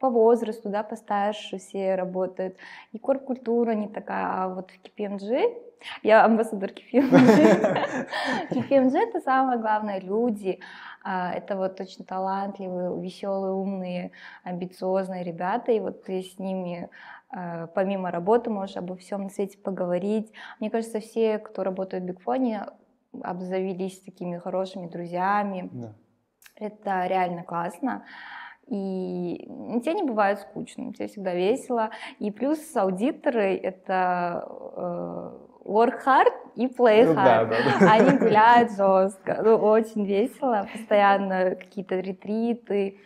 по 0.00 0.10
возрасту, 0.10 0.68
да, 0.68 0.82
постарше 0.82 1.58
все 1.58 1.94
работают, 1.96 2.56
и 2.92 2.98
корп-культура 2.98 3.72
не 3.72 3.88
такая, 3.88 4.26
а 4.26 4.48
вот 4.48 4.70
в 4.70 4.80
KPMG 4.82 5.71
я 6.02 6.24
амбассадор 6.24 6.70
KPMG. 6.70 8.08
KPMG 8.50 8.96
это 8.96 9.20
самое 9.20 9.58
главное, 9.58 10.00
люди. 10.00 10.60
А, 11.04 11.32
это 11.32 11.56
вот 11.56 11.80
очень 11.80 12.04
талантливые, 12.04 13.00
веселые, 13.00 13.52
умные, 13.52 14.12
амбициозные 14.44 15.24
ребята. 15.24 15.72
И 15.72 15.80
вот 15.80 16.04
ты 16.04 16.22
с 16.22 16.38
ними 16.38 16.88
а, 17.30 17.66
помимо 17.68 18.10
работы 18.10 18.50
можешь 18.50 18.76
обо 18.76 18.96
всем 18.96 19.24
на 19.24 19.30
свете 19.30 19.58
поговорить. 19.58 20.32
Мне 20.60 20.70
кажется, 20.70 21.00
все, 21.00 21.38
кто 21.38 21.64
работает 21.64 22.04
в 22.04 22.06
Бигфоне, 22.06 22.66
обзавелись 23.22 24.00
такими 24.00 24.38
хорошими 24.38 24.86
друзьями. 24.88 25.68
Да. 25.72 25.94
Это 26.56 27.06
реально 27.06 27.42
классно. 27.42 28.04
И 28.68 29.44
тебе 29.82 29.94
не 29.94 30.02
бывает 30.04 30.38
скучно, 30.38 30.92
тебе 30.94 31.08
всегда 31.08 31.34
весело. 31.34 31.90
И 32.18 32.30
плюс 32.30 32.58
аудиторы— 32.76 33.56
это 33.62 34.46
э, 34.48 35.38
work 35.64 36.04
hard 36.04 36.32
и 36.56 36.66
play 36.66 37.06
hard. 37.06 37.14
Да, 37.14 37.44
да, 37.44 37.56
да. 37.80 37.92
Они 37.92 38.18
гуляют 38.18 38.70
жестко, 38.70 39.40
ну, 39.42 39.56
очень 39.56 40.04
весело, 40.04 40.68
постоянно 40.72 41.54
какие-то 41.56 42.00
ретриты, 42.00 42.98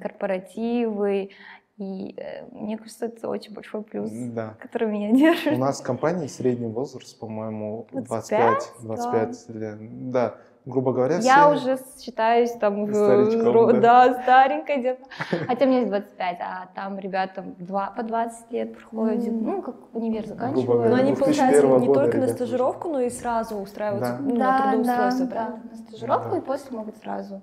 корпоративы, 0.00 1.30
и 1.78 2.14
э, 2.16 2.44
мне 2.50 2.76
кажется, 2.76 3.06
это 3.06 3.28
очень 3.28 3.54
большой 3.54 3.82
плюс, 3.82 4.10
да. 4.10 4.56
который 4.58 4.88
меня 4.88 5.12
держит. 5.12 5.54
У 5.54 5.58
нас 5.58 5.80
в 5.80 5.84
компании 5.84 6.26
средний 6.26 6.66
возраст, 6.66 7.18
по-моему, 7.18 7.86
25, 7.92 8.72
25 8.82 9.46
да. 9.48 9.58
лет. 9.58 10.10
Да, 10.10 10.34
грубо 10.68 10.92
говоря, 10.92 11.18
Я 11.18 11.54
все... 11.54 11.54
уже 11.54 11.78
считаюсь 11.98 12.52
там 12.52 12.86
Старичком, 12.92 13.80
да? 13.80 14.08
да, 14.08 14.22
старенькой 14.22 14.78
где-то. 14.78 15.02
Хотя 15.46 15.66
мне 15.66 15.78
есть 15.78 15.88
25, 15.88 16.38
а 16.40 16.68
там 16.74 16.98
ребятам 16.98 17.54
2, 17.58 17.94
по 17.96 18.02
20 18.02 18.52
лет 18.52 18.76
проходят, 18.76 19.24
mm. 19.24 19.40
ну, 19.42 19.62
как 19.62 19.74
универ 19.94 20.26
заканчивают. 20.26 20.90
Но 20.90 20.96
они, 20.96 21.14
получается, 21.14 21.66
не 21.66 21.92
только 21.92 22.18
на 22.18 22.28
стажировку, 22.28 22.88
но 22.88 23.00
и 23.00 23.10
сразу 23.10 23.56
устраиваются 23.56 24.12
да. 24.12 24.18
ну, 24.20 24.36
да, 24.36 24.44
на 24.44 24.72
трудоустройство, 24.72 25.26
да, 25.26 25.32
правильно? 25.32 25.60
Да, 25.62 25.70
на 25.70 25.76
стажировку 25.76 26.30
да. 26.30 26.38
и 26.38 26.40
после 26.40 26.76
могут 26.76 26.96
сразу. 26.98 27.42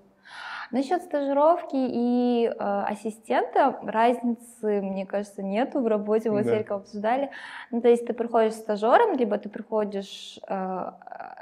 Насчет 0.72 1.04
стажировки 1.04 1.76
и 1.76 2.48
э, 2.48 2.54
ассистента 2.58 3.80
разницы, 3.84 4.82
мне 4.82 5.06
кажется, 5.06 5.44
нету 5.44 5.82
в 5.82 5.88
работе. 5.88 6.32
Мы 6.32 6.44
да. 6.44 6.64
с 6.64 6.72
обсуждали. 6.72 7.30
Ну, 7.72 7.82
то 7.82 7.88
есть 7.88 8.06
ты 8.06 8.14
приходишь 8.14 8.54
стажером, 8.54 9.18
либо 9.18 9.38
ты 9.38 9.50
приходишь 9.50 10.40
э, 10.48 10.92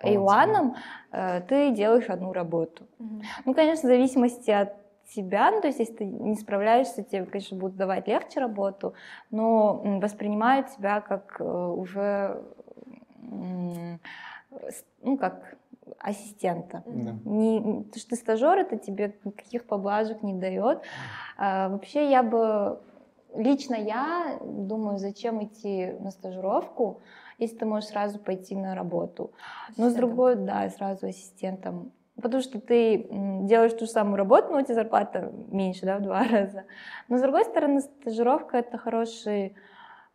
A1, 0.03 0.75
э, 1.11 1.41
ты 1.47 1.71
делаешь 1.71 2.09
одну 2.09 2.33
работу. 2.33 2.83
Угу. 2.99 3.21
Ну, 3.45 3.53
конечно, 3.53 3.87
в 3.87 3.91
зависимости 3.91 4.51
от 4.51 4.73
себя, 5.07 5.51
ну, 5.51 5.61
то 5.61 5.67
есть 5.67 5.79
если 5.79 5.93
ты 5.93 6.05
не 6.05 6.35
справляешься, 6.35 7.03
тебе, 7.03 7.25
конечно, 7.25 7.57
будут 7.57 7.77
давать 7.77 8.07
легче 8.07 8.39
работу, 8.39 8.93
но 9.31 9.81
воспринимают 10.01 10.69
тебя 10.69 11.01
как 11.01 11.37
э, 11.39 11.43
уже, 11.43 12.41
ну, 13.21 15.17
как 15.17 15.55
ассистента. 15.99 16.83
Да. 16.85 17.15
Не, 17.25 17.83
то, 17.83 17.99
что 17.99 18.11
ты 18.11 18.15
стажер, 18.15 18.57
это 18.57 18.77
тебе 18.77 19.15
никаких 19.23 19.65
поблажек 19.65 20.23
не 20.23 20.33
дает. 20.33 20.81
А, 21.37 21.69
вообще 21.69 22.09
я 22.09 22.23
бы, 22.23 22.79
лично 23.35 23.75
я 23.75 24.39
думаю, 24.43 24.97
зачем 24.97 25.43
идти 25.43 25.93
на 25.99 26.11
стажировку, 26.11 27.01
если 27.37 27.57
ты 27.57 27.65
можешь 27.65 27.89
сразу 27.89 28.19
пойти 28.19 28.55
на 28.55 28.75
работу. 28.75 29.31
Но 29.77 29.89
с 29.89 29.93
другой, 29.93 30.35
да, 30.35 30.69
сразу 30.69 31.07
ассистентом. 31.07 31.91
Потому 32.21 32.43
что 32.43 32.61
ты 32.61 33.07
делаешь 33.11 33.73
ту 33.73 33.85
же 33.85 33.91
самую 33.91 34.17
работу, 34.17 34.51
но 34.51 34.59
у 34.59 34.61
тебя 34.61 34.75
зарплата 34.75 35.33
меньше, 35.49 35.85
да, 35.85 35.97
в 35.97 36.01
два 36.03 36.23
раза. 36.31 36.63
Но 37.09 37.17
с 37.17 37.21
другой 37.21 37.43
стороны, 37.45 37.81
стажировка 37.81 38.57
это 38.57 38.77
хороший 38.77 39.55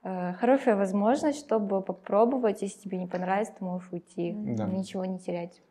хорошая 0.03 0.77
возможность, 0.77 1.39
чтобы 1.39 1.83
попробовать, 1.83 2.63
если 2.63 2.81
тебе 2.81 2.99
не 2.99 3.07
понравится, 3.07 3.55
ты 3.59 3.65
можешь 3.65 3.91
уйти, 3.93 4.33
да. 4.33 4.67
ничего 4.67 5.05
не 5.05 5.19
терять. 5.19 5.63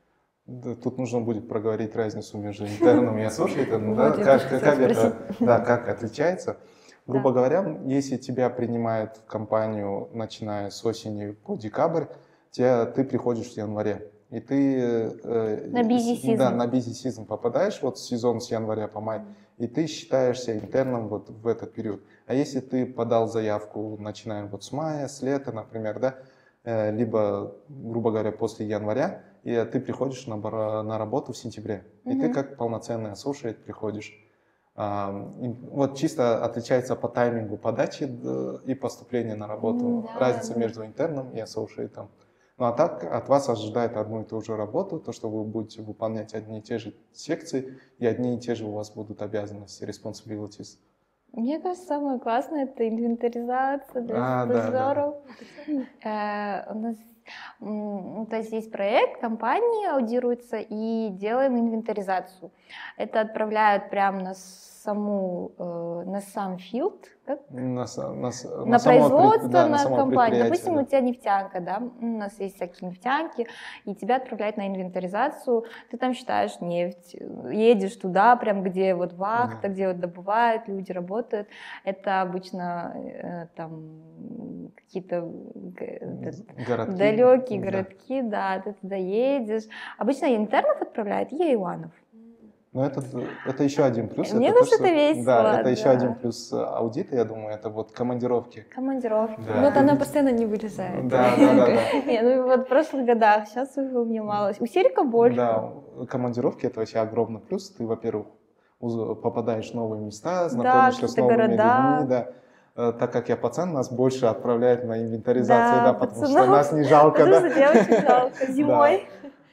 Да, 0.48 0.76
тут 0.76 0.98
нужно 0.98 1.20
будет 1.20 1.50
проговорить 1.50 1.96
разницу 1.96 2.38
между 2.38 2.66
интерном 2.66 3.18
и 3.18 3.24
ассошиатом, 3.24 3.96
да, 3.98 4.12
как, 4.12 4.50
как, 4.50 4.80
это, 4.80 5.18
да, 5.40 5.60
как 5.60 5.90
отличается. 5.90 6.58
Грубо 7.06 7.32
да. 7.32 7.40
говоря, 7.40 7.80
если 7.86 8.18
тебя 8.18 8.50
принимают 8.50 9.18
в 9.18 9.26
компанию, 9.26 10.10
начиная 10.14 10.70
с 10.70 10.86
осени 10.86 11.32
по 11.32 11.58
декабрь, 11.58 12.06
тебя, 12.52 12.86
ты 12.86 13.04
приходишь 13.04 13.54
в 13.54 13.58
январе, 13.58 14.10
и 14.30 14.40
ты 14.40 14.80
э, 14.80 15.68
на 15.70 15.82
busy 15.82 16.38
да, 16.38 16.50
на 16.50 16.66
season 16.66 17.26
попадаешь, 17.26 17.82
вот 17.82 17.98
сезон 17.98 18.42
с 18.42 18.52
января 18.52 18.88
по 18.88 19.00
май, 19.00 19.22
и 19.58 19.68
ты 19.68 19.88
считаешься 19.88 20.56
интерном 20.58 21.08
вот 21.08 21.30
в 21.30 21.48
этот 21.48 21.74
период. 21.74 22.02
А 22.28 22.34
если 22.34 22.60
ты 22.60 22.86
подал 22.86 23.28
заявку, 23.28 23.98
начиная 24.00 24.46
вот 24.46 24.64
с 24.64 24.72
мая, 24.72 25.08
с 25.08 25.22
лета, 25.22 25.52
например, 25.52 26.00
да, 26.00 26.16
э, 26.64 26.92
либо, 26.96 27.56
грубо 27.68 28.12
говоря, 28.12 28.32
после 28.32 28.68
января, 28.68 29.24
и 29.44 29.56
ты 29.72 29.80
приходишь 29.80 30.28
на, 30.28 30.36
на 30.38 30.98
работу 30.98 31.34
в 31.34 31.38
сентябре, 31.38 31.86
mm-hmm. 32.04 32.14
и 32.14 32.20
ты 32.20 32.34
как 32.34 32.58
полноценный 32.58 33.12
associate 33.12 33.56
приходишь. 33.56 34.14
А, 34.80 35.12
вот 35.72 35.98
чисто 35.98 36.46
отличается 36.46 36.96
по 36.96 37.08
таймингу 37.08 37.58
подачи 37.58 38.04
и 38.66 38.76
поступления 38.76 39.34
на 39.34 39.48
работу. 39.48 40.08
Да, 40.14 40.20
Разница 40.20 40.54
да. 40.54 40.60
между 40.60 40.86
интерном 40.86 41.32
и 41.32 41.40
associate. 41.40 42.08
Ну 42.58 42.66
а 42.66 42.72
так 42.72 43.04
от 43.04 43.30
вас 43.30 43.50
ожидает 43.50 43.96
одну 43.98 44.22
и 44.22 44.26
ту 44.26 44.42
же 44.42 44.56
работу, 44.56 45.00
то, 45.00 45.12
что 45.12 45.30
вы 45.30 45.44
будете 45.44 45.84
выполнять 45.84 46.34
одни 46.34 46.60
и 46.60 46.62
те 46.62 46.80
же 46.80 46.96
секции, 47.14 47.80
и 48.00 48.08
одни 48.08 48.36
и 48.36 48.40
те 48.40 48.56
же 48.56 48.66
у 48.66 48.72
вас 48.72 48.90
будут 48.92 49.22
обязанности, 49.22 49.84
responsibilities. 49.84 50.80
Мне 51.34 51.60
кажется, 51.60 51.86
самое 51.86 52.20
классное 52.20 52.64
это 52.64 52.88
инвентаризация 52.88 54.02
для 54.02 54.42
а, 54.42 54.46
стажеров. 54.46 55.16
Да, 55.68 55.74
да. 56.04 56.66
Э, 56.68 56.74
у 56.74 56.80
нас 56.80 56.96
ну, 57.60 58.26
то 58.30 58.38
есть 58.38 58.52
есть 58.52 58.72
проект, 58.72 59.20
компания 59.20 59.92
аудируется 59.92 60.58
и 60.58 61.10
делаем 61.10 61.60
инвентаризацию. 61.60 62.52
Это 62.98 63.22
отправляют 63.22 63.90
прямо 63.90 64.22
на 64.22 64.34
саму, 64.88 65.52
э, 65.60 66.04
на 66.06 66.22
сам 66.22 66.58
филд, 66.58 67.10
как? 67.26 67.40
На, 67.50 67.86
на, 67.98 68.14
на, 68.14 68.32
на 68.66 68.80
производство, 68.80 69.50
да, 69.50 69.68
на, 69.68 69.90
на 69.90 69.98
компанию. 69.98 70.44
Допустим, 70.46 70.76
да. 70.76 70.82
у 70.82 70.86
тебя 70.86 71.02
нефтянка, 71.02 71.60
да, 71.60 71.84
у 72.00 72.06
нас 72.06 72.40
есть 72.40 72.56
всякие 72.56 72.90
нефтянки, 72.90 73.48
и 73.84 73.96
тебя 73.96 74.16
отправляют 74.16 74.56
на 74.56 74.66
инвентаризацию, 74.68 75.66
ты 75.92 75.98
там 75.98 76.14
считаешь 76.14 76.62
нефть, 76.62 77.18
едешь 77.52 77.98
туда, 77.98 78.38
прям 78.38 78.64
где 78.64 78.96
вот 78.96 79.12
вахта, 79.14 79.68
mm. 79.68 79.72
где 79.72 79.88
вот 79.90 80.00
добывают, 80.00 80.70
люди 80.70 80.94
работают. 80.94 81.50
Это 81.84 82.22
обычно 82.22 82.94
э, 82.96 83.48
там 83.58 84.72
какие-то 84.76 85.30
далекие 86.88 87.60
городки, 87.60 88.22
да. 88.22 88.56
да, 88.56 88.62
ты 88.62 88.74
туда 88.74 88.96
едешь. 88.96 89.64
Обычно 89.98 90.34
интернов 90.34 90.82
отправляют, 90.82 91.34
и 91.34 91.54
Иванов. 91.54 91.92
Но 92.74 92.86
это, 92.86 93.02
это 93.46 93.64
еще 93.64 93.84
один 93.84 94.10
плюс. 94.10 94.34
Мне 94.34 94.50
это 94.50 94.60
кажется, 94.60 94.76
что, 94.76 94.86
это 94.86 94.94
весело. 94.94 95.26
Да, 95.26 95.54
это 95.56 95.64
да. 95.64 95.70
еще 95.70 95.90
один 95.90 96.16
плюс 96.16 96.54
аудита, 96.54 97.16
я 97.16 97.24
думаю, 97.24 97.56
это 97.56 97.70
вот 97.70 97.92
командировки. 97.92 98.66
Командировки. 98.76 99.40
Да. 99.48 99.62
Вот 99.62 99.78
она 99.78 99.96
постоянно 99.96 100.32
не 100.32 100.46
вылезает. 100.46 101.08
Да, 101.08 101.36
да, 101.38 101.54
да. 101.54 101.66
да. 101.66 102.02
Не, 102.06 102.22
ну 102.22 102.44
вот 102.44 102.66
в 102.66 102.68
прошлых 102.68 103.06
годах, 103.06 103.48
сейчас 103.48 103.78
уже 103.78 103.98
у 103.98 104.06
меня 104.06 104.24
мало. 104.24 104.54
У 104.60 104.66
Серика 104.66 105.04
больше. 105.04 105.38
Да, 105.38 105.74
командировки 106.10 106.66
это 106.66 106.80
вообще 106.80 107.00
огромный 107.00 107.40
плюс. 107.40 107.70
Ты, 107.70 107.86
во-первых, 107.86 108.28
попадаешь 108.80 109.72
в 109.72 109.74
новые 109.74 110.02
места, 110.02 110.50
знакомишься 110.50 111.02
да, 111.02 111.08
с 111.08 111.18
новыми 111.18 111.36
города. 111.36 111.98
людьми, 112.00 112.10
да 112.10 112.28
э, 112.76 112.94
так 113.00 113.12
как 113.12 113.30
я 113.30 113.38
пацан, 113.38 113.74
нас 113.74 113.92
больше 113.92 114.28
отправляют 114.28 114.84
на 114.84 115.02
инвентаризацию, 115.02 115.80
да, 115.80 115.86
да 115.86 115.94
потому 115.94 116.22
пацанов, 116.22 116.44
что 116.44 116.52
нас 116.52 116.72
не 116.72 116.84
жалко, 116.84 117.26
да. 117.26 117.42
девочек 117.50 118.08
жалко 118.08 118.52
зимой. 118.52 119.08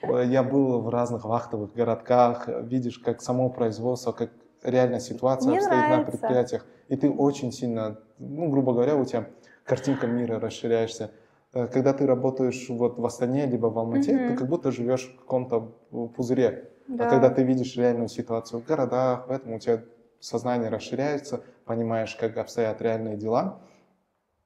Э, 0.09 0.27
я 0.27 0.43
был 0.43 0.81
в 0.81 0.89
разных 0.89 1.25
вахтовых 1.25 1.73
городках, 1.75 2.49
видишь, 2.49 2.99
как 2.99 3.21
само 3.23 3.51
производство, 3.51 4.13
как 4.13 4.31
реально 4.63 5.01
ситуация 5.01 5.51
Мне 5.51 5.59
обстоит 5.59 5.89
нравится. 5.89 5.99
на 5.99 6.05
предприятиях. 6.05 6.67
И 6.89 6.97
ты 6.97 7.11
очень 7.11 7.53
сильно, 7.53 7.99
ну, 8.19 8.49
грубо 8.49 8.73
говоря, 8.73 8.97
у 8.97 9.05
тебя 9.05 9.27
картинка 9.65 10.07
мира 10.07 10.41
расширяешься. 10.41 11.11
Э, 11.53 11.67
когда 11.67 11.93
ты 11.93 12.07
работаешь 12.07 12.67
вот 12.69 12.99
в 12.99 13.07
Астане 13.07 13.47
либо 13.47 13.67
в 13.67 13.79
Алмате, 13.79 14.17
угу. 14.17 14.29
ты 14.29 14.37
как 14.37 14.49
будто 14.49 14.73
живешь 14.73 15.15
в 15.15 15.21
каком-то 15.21 15.73
пузыре. 16.17 16.71
А 16.89 16.93
да. 16.93 17.07
А 17.07 17.11
когда 17.11 17.31
ты 17.31 17.43
видишь 17.43 17.77
реальную 17.77 18.09
ситуацию 18.09 18.61
в 18.61 18.65
городах, 18.65 19.27
поэтому 19.29 19.57
у 19.57 19.59
тебя 19.59 19.83
сознание 20.21 20.69
расширяется, 20.69 21.43
понимаешь, 21.65 22.15
как 22.17 22.37
обстоят 22.37 22.83
реальные 22.83 23.17
дела. 23.17 23.61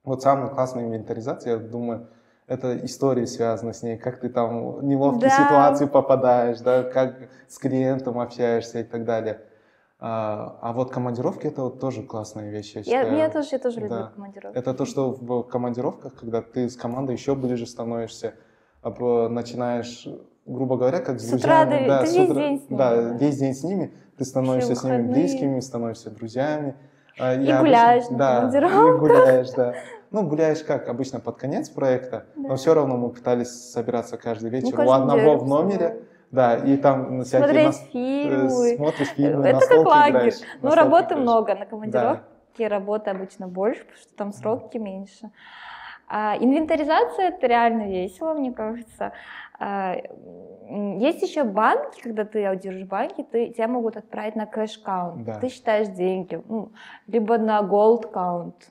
Вот 0.05 0.23
самая 0.23 0.49
классная 0.49 0.85
инвентаризация, 0.85 1.55
я 1.55 1.59
думаю, 1.59 2.09
это 2.49 2.85
истории 2.85 3.27
связаны 3.27 3.75
с 3.75 3.83
ней, 3.83 3.99
как 3.99 4.21
ты 4.21 4.31
там 4.31 4.73
в 4.73 4.85
неловкие 4.85 5.29
да. 5.29 5.45
ситуации 5.45 5.87
попадаешь, 5.87 6.59
да, 6.61 6.83
как 6.83 7.17
с 7.47 7.59
клиентом 7.59 8.19
общаешься 8.19 8.81
и 8.81 8.85
так 8.85 9.05
далее. 9.05 9.43
А, 10.01 10.59
а 10.63 10.73
вот 10.73 10.91
командировки 10.91 11.47
это 11.47 11.63
вот 11.63 11.81
тоже 11.81 12.03
классная 12.03 12.51
вещь, 12.51 12.73
я 12.75 12.83
считаю. 12.83 13.13
Я, 13.13 13.25
я 13.25 13.31
тоже, 13.31 13.49
я 13.53 13.59
тоже 13.59 13.81
да. 13.81 13.83
люблю 13.83 14.09
командировки. 14.15 14.59
Это 14.59 14.75
то, 14.75 14.87
что 14.87 15.11
в 15.11 15.43
командировках, 15.43 16.15
когда 16.15 16.41
ты 16.41 16.71
с 16.71 16.77
командой 16.77 17.13
еще 17.13 17.35
ближе 17.35 17.67
становишься, 17.67 18.35
начинаешь, 18.83 20.09
грубо 20.47 20.77
говоря, 20.77 21.01
как 21.01 21.21
с, 21.21 21.25
с 21.25 21.31
друзьями. 21.31 21.85
Утра 21.85 21.87
да, 21.87 22.01
ты 22.01 22.07
с 22.07 22.15
весь 22.15 22.31
утра, 22.31 22.41
день 22.41 22.59
с 22.59 22.71
ними. 22.71 22.79
Да, 22.79 22.95
весь 22.95 23.39
день 23.39 23.55
с 23.55 23.63
ними, 23.65 23.95
ты 24.17 24.25
становишься 24.25 24.75
с 24.75 24.85
ними 24.85 25.03
близкими, 25.03 25.61
становишься 25.61 26.11
друзьями. 26.11 26.77
А 27.19 27.35
и 27.35 27.45
я 27.45 27.59
гуляешь 27.59 28.05
обычно, 28.05 28.19
на 28.19 28.51
да, 28.51 28.61
и 28.61 28.99
гуляешь, 28.99 29.51
да. 29.51 29.75
Ну, 30.11 30.23
гуляешь 30.23 30.63
как 30.63 30.89
обычно 30.89 31.21
под 31.21 31.37
конец 31.37 31.69
проекта, 31.69 32.27
да. 32.35 32.49
но 32.49 32.57
все 32.57 32.75
равно 32.75 32.97
мы 32.97 33.11
пытались 33.11 33.51
собираться 33.71 34.17
каждый 34.17 34.51
вечер 34.51 34.77
ну, 34.79 34.87
у 34.87 34.91
одного 34.91 35.37
в 35.37 35.47
номере. 35.47 36.03
Да, 36.31 36.57
и 36.57 36.77
там 36.77 37.23
всякие 37.23 37.47
Смотреть 37.47 37.67
нас... 37.67 37.87
фильмы. 37.91 38.77
Смотришь 38.77 39.09
фильмы, 39.09 39.47
Это 39.47 39.67
как 39.67 39.87
лагерь. 39.87 40.11
Играешь, 40.11 40.35
ну, 40.61 40.75
работы 40.75 41.05
играешь. 41.07 41.23
много, 41.23 41.55
на 41.55 41.67
командировке 41.67 42.23
да. 42.59 42.69
работы 42.69 43.11
обычно 43.11 43.49
больше, 43.49 43.81
потому 43.81 43.99
что 43.99 44.15
там 44.15 44.33
сроки 44.33 44.77
меньше. 44.77 45.31
А, 46.07 46.37
инвентаризация 46.39 47.29
это 47.29 47.47
реально 47.47 47.89
весело, 47.89 48.35
мне 48.35 48.53
кажется. 48.53 49.13
А, 49.59 49.97
есть 50.99 51.23
еще 51.23 51.45
банки, 51.45 52.01
когда 52.03 52.25
ты 52.25 52.45
аудируешь 52.47 52.87
банки, 52.87 53.27
ты, 53.31 53.49
тебя 53.49 53.69
могут 53.69 53.97
отправить 53.97 54.37
на 54.37 54.47
кэш-каунт. 54.47 55.25
Да. 55.25 55.39
Ты 55.39 55.49
считаешь 55.49 55.89
деньги, 55.89 56.43
ну, 56.47 56.73
либо 57.07 57.39
на 57.39 57.61
gold 57.61 58.11
каунт 58.11 58.71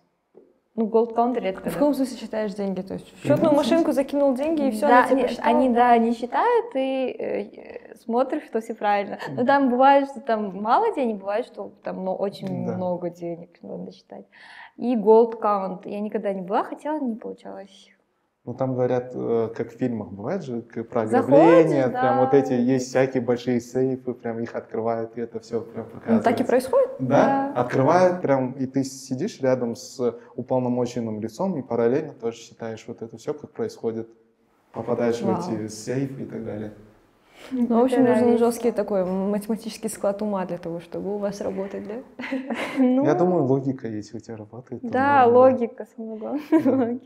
Ну, 0.77 0.85
Gold 0.85 1.15
Count 1.15 1.39
редко. 1.39 1.71
В 1.71 1.73
каком 1.73 1.95
смысле 1.95 2.17
считаешь 2.17 2.53
деньги? 2.53 2.81
То 2.81 2.93
есть 2.93 3.11
в 3.11 3.25
счетную 3.25 3.55
машинку 3.55 3.93
закинул 3.93 4.35
деньги 4.35 4.67
и 4.67 4.71
все, 4.71 4.87
да, 4.87 5.05
они, 5.05 5.27
они, 5.41 5.69
да, 5.69 5.89
они 5.89 6.13
считают 6.13 6.67
и 6.75 7.15
э, 7.17 7.95
смотришь, 7.95 8.43
что 8.45 8.61
все 8.61 8.75
правильно. 8.75 9.17
Но 9.31 9.43
там 9.43 9.69
бывает, 9.71 10.07
что 10.07 10.21
там 10.21 10.61
мало 10.61 10.93
денег, 10.93 11.17
бывает, 11.17 11.47
что 11.47 11.71
там 11.83 12.05
ну, 12.05 12.13
очень 12.13 12.67
да. 12.67 12.75
много 12.75 13.09
денег 13.09 13.57
надо 13.63 13.91
считать. 13.91 14.27
И 14.75 14.95
Gold 14.95 15.41
Count. 15.41 15.89
Я 15.89 15.99
никогда 15.99 16.31
не 16.31 16.43
была, 16.43 16.63
хотела, 16.63 16.99
не 16.99 17.15
получалось. 17.15 17.89
Ну, 18.47 18.53
там 18.53 18.75
говорят, 18.75 19.11
э, 19.13 19.49
как 19.53 19.73
в 19.73 19.77
фильмах 19.77 20.09
бывает 20.09 20.41
же, 20.41 20.61
про 20.61 21.01
ограбление, 21.01 21.87
Заходишь, 21.87 21.99
прям 21.99 22.15
да. 22.15 22.21
вот 22.23 22.33
эти, 22.33 22.53
есть 22.53 22.87
всякие 22.87 23.21
большие 23.21 23.59
сейфы, 23.59 24.13
прям 24.13 24.39
их 24.39 24.55
открывают, 24.55 25.17
и 25.17 25.21
это 25.21 25.41
все 25.41 25.59
прям 25.59 25.85
показывает. 25.87 26.23
Ну, 26.25 26.31
так 26.31 26.39
и 26.39 26.43
происходит? 26.45 26.91
Да, 26.99 27.51
да, 27.53 27.61
открывают 27.61 28.21
прям, 28.21 28.53
и 28.53 28.65
ты 28.65 28.85
сидишь 28.85 29.41
рядом 29.41 29.75
с 29.75 30.15
уполномоченным 30.35 31.19
лицом 31.19 31.59
и 31.59 31.61
параллельно 31.61 32.13
тоже 32.13 32.37
считаешь 32.37 32.85
вот 32.87 33.01
это 33.01 33.17
все, 33.17 33.33
как 33.33 33.51
происходит. 33.51 34.07
Попадаешь 34.71 35.21
Вау. 35.21 35.41
в 35.41 35.53
эти 35.53 35.67
сейфы 35.67 36.21
и 36.21 36.25
так 36.25 36.45
далее. 36.45 36.73
Ну, 37.51 37.79
в 37.79 37.83
общем, 37.83 38.03
нужен 38.03 38.37
жесткий 38.37 38.71
такой 38.71 39.05
математический 39.05 39.89
склад 39.89 40.21
ума 40.21 40.45
для 40.45 40.57
того, 40.57 40.79
чтобы 40.79 41.15
у 41.15 41.17
вас 41.17 41.41
работать, 41.41 41.87
да? 41.87 41.95
Ну, 42.77 43.05
Я 43.05 43.15
думаю, 43.15 43.43
логика, 43.43 43.87
если 43.87 44.17
у 44.17 44.19
тебя 44.19 44.37
работает. 44.37 44.81
Да, 44.83 45.25
логика, 45.25 45.85
самое 45.95 46.17
главное. 46.19 46.99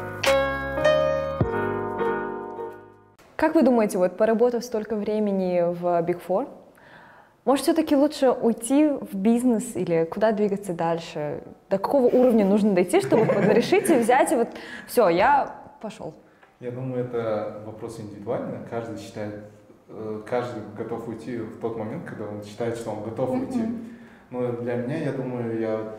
Как 3.37 3.54
вы 3.54 3.62
думаете, 3.62 3.96
вот 3.96 4.18
поработав 4.18 4.62
столько 4.64 4.96
времени 4.96 5.62
в 5.62 5.85
Big 6.02 6.20
Four, 6.26 6.48
может, 7.44 7.64
все-таки 7.64 7.96
лучше 7.96 8.31
уйти 8.31 8.88
в 8.88 9.14
бизнес 9.14 9.74
или 9.74 10.05
куда 10.05 10.33
двигаться 10.33 10.74
дальше? 10.74 11.42
До 11.70 11.79
какого 11.79 12.07
уровня 12.07 12.44
нужно 12.44 12.74
дойти, 12.74 13.00
чтобы 13.00 13.24
решить 13.53 13.88
и 13.88 13.94
взять, 13.94 14.33
и 14.33 14.37
вот 14.37 14.48
все, 14.87 15.09
я 15.09 15.55
пошел? 15.81 16.14
Я 16.61 16.70
думаю, 16.70 17.05
это 17.05 17.62
вопрос 17.64 17.98
индивидуальный. 17.98 18.59
Каждый 18.68 18.98
считает, 18.98 19.44
э, 19.88 20.22
каждый 20.29 20.62
готов 20.76 21.09
уйти 21.09 21.38
в 21.38 21.59
тот 21.61 21.79
момент, 21.79 22.05
когда 22.05 22.26
он 22.26 22.44
считает, 22.44 22.76
что 22.76 22.90
он 22.90 23.05
готов 23.05 23.31
mm-hmm. 23.31 23.46
уйти. 23.46 23.64
Но 24.31 24.53
для 24.53 24.76
меня, 24.76 24.98
я 24.98 25.12
думаю, 25.12 25.59
я 25.59 25.94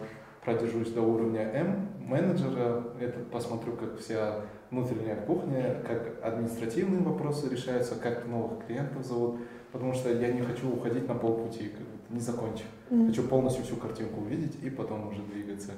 продержусь 0.46 0.92
до 0.92 1.02
уровня 1.02 1.42
М 1.42 1.90
менеджера, 2.08 2.84
это 3.00 3.20
посмотрю, 3.32 3.74
как 3.74 4.00
вся 4.00 4.42
внутренняя 4.70 5.16
кухня, 5.16 5.82
как 5.88 6.24
административные 6.24 7.02
вопросы 7.02 7.50
решаются, 7.50 7.96
как 7.96 8.28
новых 8.28 8.66
клиентов 8.66 9.06
зовут 9.06 9.40
потому 9.72 9.94
что 9.94 10.12
я 10.12 10.32
не 10.32 10.42
хочу 10.42 10.72
уходить 10.72 11.08
на 11.08 11.16
полпути, 11.16 11.72
не 12.10 12.20
закончив. 12.20 12.66
Mm. 12.90 13.08
Хочу 13.08 13.24
полностью 13.24 13.64
всю 13.64 13.78
картинку 13.78 14.22
увидеть 14.22 14.62
и 14.64 14.70
потом 14.70 15.08
уже 15.08 15.22
двигаться. 15.22 15.72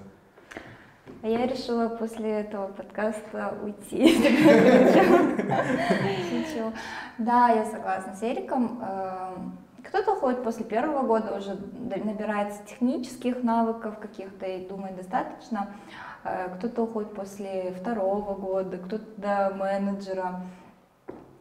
А 1.22 1.28
я 1.28 1.46
решила 1.46 1.90
после 1.90 2.42
этого 2.42 2.68
подкаста 2.68 3.58
уйти. 3.64 4.18
Да, 7.20 7.50
я 7.50 7.66
согласна 7.66 8.16
с 8.16 8.24
Эриком. 8.24 8.82
Эм, 8.82 9.58
кто-то 9.84 10.16
ходит 10.16 10.44
после 10.44 10.66
первого 10.66 11.06
года, 11.06 11.38
уже 11.38 11.60
набирается 12.04 12.64
технических 12.66 13.44
навыков 13.44 14.00
каких-то 14.00 14.46
и 14.46 14.68
думает, 14.68 14.96
достаточно. 14.96 15.76
Э, 16.24 16.50
кто-то 16.58 16.84
уходит 16.84 17.14
после 17.14 17.72
второго 17.72 18.34
года, 18.36 18.78
кто-то 18.78 19.06
до 19.18 19.54
менеджера. 19.56 20.42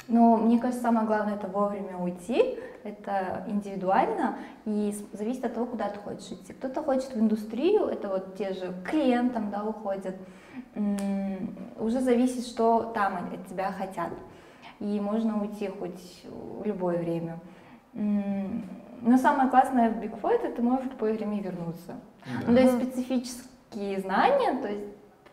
Но 0.09 0.37
мне 0.37 0.59
кажется, 0.59 0.83
самое 0.83 1.07
главное 1.07 1.37
это 1.37 1.47
вовремя 1.47 1.97
уйти, 1.97 2.59
это 2.83 3.45
индивидуально 3.47 4.37
и 4.65 4.95
зависит 5.13 5.45
от 5.45 5.55
того, 5.55 5.67
куда 5.67 5.89
ты 5.89 6.01
хочешь 6.01 6.33
идти. 6.33 6.53
Кто-то 6.53 6.83
хочет 6.83 7.15
в 7.15 7.21
индустрию, 7.21 7.87
это 7.87 8.09
вот 8.09 8.37
те 8.37 8.53
же 8.53 8.75
клиентам, 8.85 9.51
да, 9.51 9.65
уходят. 9.65 10.17
Уже 11.79 12.01
зависит, 12.01 12.45
что 12.47 12.91
там 12.95 13.29
от 13.33 13.47
тебя 13.47 13.71
хотят. 13.71 14.11
И 14.81 14.99
можно 15.01 15.41
уйти 15.41 15.69
хоть 15.69 16.25
в 16.25 16.67
любое 16.67 16.99
время. 16.99 17.39
Но 17.93 19.17
самое 19.19 19.49
классное 19.49 19.91
в 19.91 19.99
Big 19.99 20.21
Four, 20.21 20.33
это 20.33 20.57
ты 20.57 20.63
можешь 20.63 20.87
в 20.87 20.91
любое 20.91 21.15
время 21.15 21.41
вернуться. 21.41 21.95
Да. 22.27 22.33
Ну, 22.49 22.57
то 22.57 22.61
есть 22.61 23.52
специфические 23.73 24.01
знания, 24.01 24.61
то 24.61 24.69
есть 24.69 24.85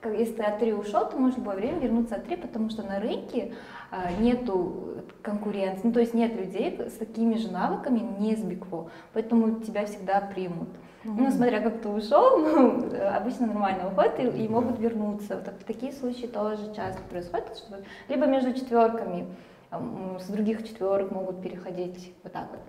если 0.05 0.33
ты 0.35 0.43
от 0.43 0.59
3 0.59 0.73
ушел, 0.73 1.09
то 1.09 1.17
можешь 1.17 1.35
в 1.35 1.39
любое 1.39 1.57
время 1.57 1.79
вернуться 1.79 2.15
от 2.15 2.23
3, 2.25 2.37
потому 2.37 2.69
что 2.69 2.83
на 2.83 3.01
рынке 3.01 3.53
а, 3.91 4.11
нету 4.13 5.03
конкуренции, 5.21 5.81
ну, 5.83 5.91
то 5.91 5.99
есть 5.99 6.13
нет 6.13 6.33
людей 6.37 6.79
с 6.79 6.93
такими 6.93 7.35
же 7.35 7.51
навыками, 7.51 7.99
не 8.17 8.35
с 8.37 8.39
Бикво, 8.41 8.89
поэтому 9.11 9.59
тебя 9.59 9.85
всегда 9.85 10.21
примут. 10.21 10.69
Mm-hmm. 11.03 11.15
Ну, 11.17 11.31
смотря 11.31 11.59
как 11.59 11.81
ты 11.81 11.89
ушел, 11.89 12.37
ну, 12.39 12.91
обычно 13.13 13.47
нормально 13.47 13.89
уходят 13.89 14.17
и, 14.19 14.23
и 14.23 14.47
могут 14.47 14.79
вернуться. 14.79 15.35
Так, 15.35 15.55
такие 15.67 15.91
случаи 15.91 16.27
тоже 16.27 16.73
часто 16.73 17.01
происходят, 17.09 17.57
что 17.57 17.79
либо 18.07 18.25
между 18.25 18.53
четверками, 18.53 19.27
с 19.71 20.27
других 20.29 20.65
четверок 20.65 21.11
могут 21.11 21.41
переходить 21.41 22.13
вот 22.23 22.31
так 22.31 22.49
вот. 22.51 22.59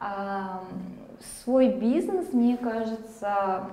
А, 0.00 0.62
свой 1.42 1.70
бизнес, 1.70 2.32
мне 2.32 2.56
кажется, 2.58 3.70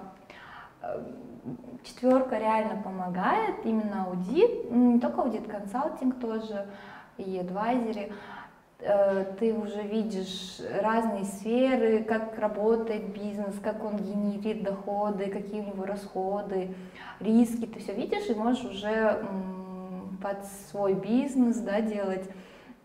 четверка 1.84 2.38
реально 2.38 2.82
помогает, 2.82 3.66
именно 3.66 4.06
аудит, 4.06 4.72
ну, 4.72 4.94
не 4.94 5.00
только 5.00 5.22
аудит, 5.22 5.48
консалтинг 5.48 6.20
тоже 6.20 6.68
и 7.18 7.38
адвайзеры. 7.38 8.12
Э, 8.80 9.26
ты 9.40 9.54
уже 9.54 9.82
видишь 9.84 10.60
разные 10.82 11.24
сферы, 11.24 12.04
как 12.04 12.38
работает 12.38 13.14
бизнес, 13.14 13.56
как 13.62 13.84
он 13.84 13.98
генерит 13.98 14.64
доходы, 14.64 15.28
какие 15.28 15.62
у 15.62 15.68
него 15.68 15.86
расходы, 15.86 16.76
риски, 17.20 17.66
ты 17.66 17.80
все 17.80 17.94
видишь 17.94 18.28
и 18.30 18.36
можешь 18.36 18.66
уже 18.66 19.26
под 20.22 20.46
свой 20.70 20.94
бизнес 20.94 21.58
да, 21.58 21.82
делать. 21.82 22.30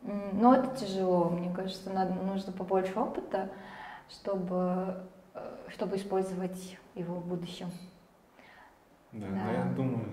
Но 0.02 0.54
это 0.54 0.76
тяжело, 0.76 1.28
мне 1.28 1.52
кажется, 1.54 1.90
надо, 1.90 2.14
нужно 2.14 2.52
побольше 2.52 2.98
опыта, 2.98 3.50
чтобы, 4.08 5.02
э, 5.34 5.56
чтобы 5.68 5.96
использовать 5.96 6.78
его 6.94 7.16
в 7.16 7.26
будущем. 7.26 7.70
Да, 9.12 9.26
да. 9.26 9.44
но 9.44 9.52
я 9.52 9.64
думаю, 9.76 10.06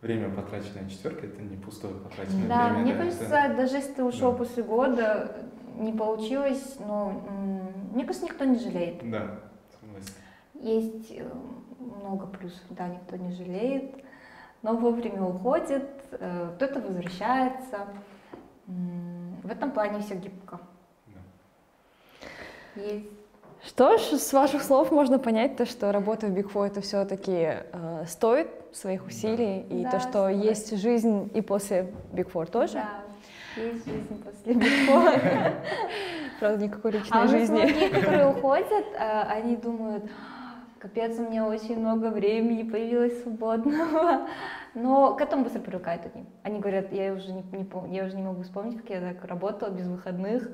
время, 0.00 0.30
потраченное 0.30 0.88
четверкой, 0.88 1.30
это 1.30 1.42
не 1.42 1.56
пустое 1.56 1.94
потраченное 1.94 2.48
да, 2.48 2.68
время. 2.68 2.82
Мне 2.82 2.92
да, 2.94 2.98
кажется, 2.98 3.24
это... 3.24 3.56
даже 3.56 3.76
если 3.76 3.92
ты 3.92 4.04
ушел 4.04 4.32
да. 4.32 4.38
после 4.38 4.62
года, 4.62 5.36
не 5.76 5.92
получилось, 5.92 6.76
но 6.78 7.22
мне 7.92 8.04
кажется, 8.04 8.26
никто 8.26 8.44
не 8.44 8.58
жалеет. 8.58 9.10
Да, 9.10 9.40
согласен. 9.80 10.14
Есть 10.54 11.10
э, 11.10 11.30
много 11.78 12.26
плюсов, 12.26 12.64
да, 12.70 12.88
никто 12.88 13.16
не 13.16 13.32
жалеет, 13.32 14.04
но 14.62 14.76
вовремя 14.76 15.22
уходит, 15.22 15.88
э, 16.12 16.52
кто-то 16.56 16.80
возвращается. 16.80 17.88
В 18.66 19.50
этом 19.50 19.72
плане 19.72 20.00
все 20.00 20.14
гибко. 20.14 20.58
Да. 21.08 22.82
Есть 22.82 23.23
что 23.66 23.96
ж, 23.96 24.02
с 24.18 24.32
ваших 24.32 24.62
слов 24.62 24.90
можно 24.90 25.18
понять 25.18 25.56
то, 25.56 25.64
что 25.64 25.90
работа 25.90 26.26
в 26.26 26.30
Big 26.30 26.52
Four 26.52 26.66
это 26.66 26.80
все-таки 26.80 27.56
э, 27.72 28.04
стоит 28.06 28.48
своих 28.72 29.06
усилий, 29.06 29.64
да. 29.68 29.76
и 29.76 29.82
да, 29.84 29.90
то, 29.90 30.00
что 30.00 30.10
стоит. 30.10 30.44
есть 30.44 30.76
жизнь 30.78 31.30
и 31.34 31.40
после 31.40 31.92
Big 32.12 32.30
Four 32.30 32.50
тоже. 32.50 32.74
Да, 32.74 33.62
есть 33.62 33.86
жизнь 33.86 34.22
после 34.22 34.52
Big 34.54 34.86
Four. 34.88 35.52
Правда, 36.40 36.64
никакой 36.64 36.90
личной 36.92 37.22
а 37.22 37.26
жизни. 37.26 37.60
А 37.60 37.64
многие, 37.64 37.88
которые 37.88 38.28
уходят, 38.28 38.84
э, 38.98 39.22
они 39.22 39.56
думают, 39.56 40.04
капец, 40.78 41.18
у 41.18 41.22
меня 41.22 41.46
очень 41.46 41.78
много 41.78 42.10
времени 42.10 42.68
появилось 42.68 43.22
свободного. 43.22 44.28
Но 44.74 45.14
к 45.14 45.20
этому 45.22 45.44
быстро 45.44 45.60
привыкают 45.60 46.02
они. 46.12 46.26
Они 46.42 46.58
говорят, 46.58 46.92
я 46.92 47.14
уже 47.14 47.32
не, 47.32 47.42
не, 47.52 47.94
я 47.94 48.04
уже 48.04 48.16
не 48.16 48.22
могу 48.22 48.42
вспомнить, 48.42 48.76
как 48.78 48.90
я 48.90 49.00
так 49.00 49.24
работала 49.24 49.70
без 49.70 49.86
выходных 49.86 50.50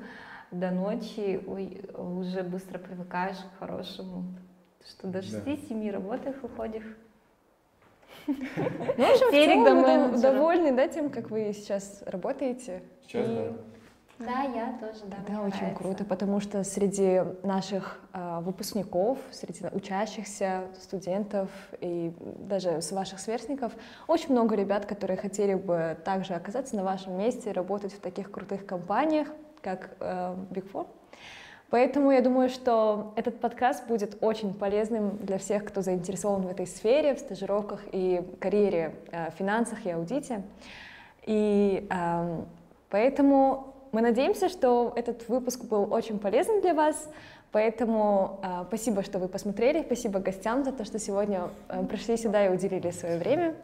до 0.51 0.71
ночи 0.71 1.41
уже 1.45 2.43
быстро 2.43 2.77
привыкаешь 2.77 3.37
к 3.37 3.59
хорошему. 3.59 4.25
Что 4.87 5.07
до 5.07 5.19
6-7 5.19 5.85
да. 5.85 5.91
работаешь, 5.91 6.35
выходишь. 6.41 6.97
Ну, 8.27 8.33
в 8.35 9.11
общем, 9.11 9.27
в 9.27 9.31
целом 9.31 10.11
вы 10.11 10.21
довольны, 10.21 10.75
да, 10.75 10.87
тем, 10.87 11.09
как 11.09 11.29
вы 11.31 11.53
сейчас 11.53 12.03
работаете? 12.05 12.83
Сейчас, 13.03 13.27
да. 13.27 13.53
Да, 14.25 14.41
я 14.43 14.77
тоже, 14.79 15.01
да. 15.05 15.17
Да, 15.27 15.41
очень 15.41 15.57
нравится. 15.57 15.83
круто, 15.83 16.05
потому 16.05 16.39
что 16.39 16.63
среди 16.63 17.21
наших 17.43 17.99
э, 18.13 18.39
выпускников, 18.41 19.17
среди 19.31 19.65
учащихся, 19.71 20.65
студентов 20.79 21.49
и 21.79 22.13
даже 22.19 22.81
с 22.81 22.91
ваших 22.91 23.19
сверстников 23.19 23.73
очень 24.07 24.31
много 24.31 24.55
ребят, 24.55 24.85
которые 24.85 25.17
хотели 25.17 25.55
бы 25.55 25.97
также 26.05 26.33
оказаться 26.33 26.75
на 26.75 26.83
вашем 26.83 27.17
месте, 27.17 27.51
работать 27.51 27.93
в 27.93 27.99
таких 27.99 28.31
крутых 28.31 28.65
компаниях, 28.65 29.27
как 29.61 29.91
э, 29.99 30.35
Big 30.51 30.71
Four. 30.71 30.87
Поэтому 31.71 32.11
я 32.11 32.21
думаю, 32.21 32.49
что 32.49 33.13
этот 33.15 33.39
подкаст 33.39 33.87
будет 33.87 34.17
очень 34.21 34.53
полезным 34.53 35.17
для 35.17 35.37
всех, 35.37 35.63
кто 35.63 35.81
заинтересован 35.81 36.41
в 36.41 36.49
этой 36.49 36.67
сфере, 36.67 37.15
в 37.15 37.19
стажировках 37.19 37.79
и 37.93 38.21
карьере, 38.39 38.95
э, 39.11 39.31
финансах 39.37 39.85
и 39.85 39.89
аудите. 39.89 40.43
И 41.25 41.87
э, 41.89 42.41
поэтому 42.89 43.70
мы 43.91 44.01
надеемся, 44.01 44.49
что 44.49 44.93
этот 44.95 45.27
выпуск 45.27 45.63
был 45.63 45.91
очень 45.91 46.19
полезен 46.19 46.61
для 46.61 46.73
вас. 46.73 47.09
Поэтому 47.51 48.39
э, 48.41 48.63
спасибо, 48.67 49.03
что 49.03 49.19
вы 49.19 49.27
посмотрели, 49.27 49.83
спасибо 49.83 50.19
гостям 50.19 50.63
за 50.63 50.71
то, 50.71 50.85
что 50.85 50.99
сегодня 50.99 51.49
э, 51.67 51.83
пришли 51.85 52.15
сюда 52.15 52.45
и 52.45 52.49
уделили 52.49 52.91
свое 52.91 53.17
время. 53.17 53.55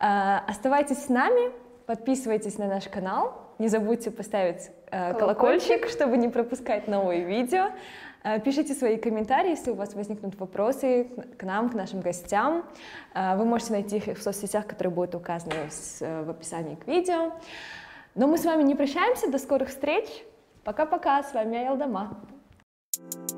Э, 0.00 0.38
оставайтесь 0.48 1.04
с 1.04 1.08
нами, 1.08 1.52
подписывайтесь 1.86 2.58
на 2.58 2.66
наш 2.66 2.88
канал, 2.88 3.34
не 3.60 3.68
забудьте 3.68 4.10
поставить 4.10 4.72
э, 4.90 5.14
колокольчик, 5.14 5.20
колокольчик, 5.20 5.88
чтобы 5.88 6.16
не 6.16 6.28
пропускать 6.28 6.88
новые 6.88 7.22
видео. 7.22 7.66
Э, 8.24 8.40
пишите 8.40 8.74
свои 8.74 8.96
комментарии, 8.96 9.50
если 9.50 9.70
у 9.70 9.74
вас 9.74 9.94
возникнут 9.94 10.38
вопросы 10.40 11.08
к 11.38 11.44
нам, 11.44 11.70
к 11.70 11.74
нашим 11.74 12.00
гостям. 12.00 12.64
Э, 13.14 13.36
вы 13.36 13.44
можете 13.44 13.74
найти 13.74 13.98
их 13.98 14.18
в 14.18 14.22
соцсетях, 14.22 14.66
которые 14.66 14.92
будут 14.92 15.14
указаны 15.14 15.54
в 16.00 16.30
описании 16.30 16.74
к 16.74 16.88
видео. 16.88 17.30
Но 18.14 18.26
мы 18.26 18.36
с 18.36 18.44
вами 18.44 18.62
не 18.62 18.74
прощаемся, 18.74 19.30
до 19.30 19.38
скорых 19.38 19.70
встреч. 19.70 20.06
Пока-пока, 20.64 21.22
с 21.22 21.32
вами 21.32 21.58
Айалдама. 21.58 22.20
Дома. 23.00 23.31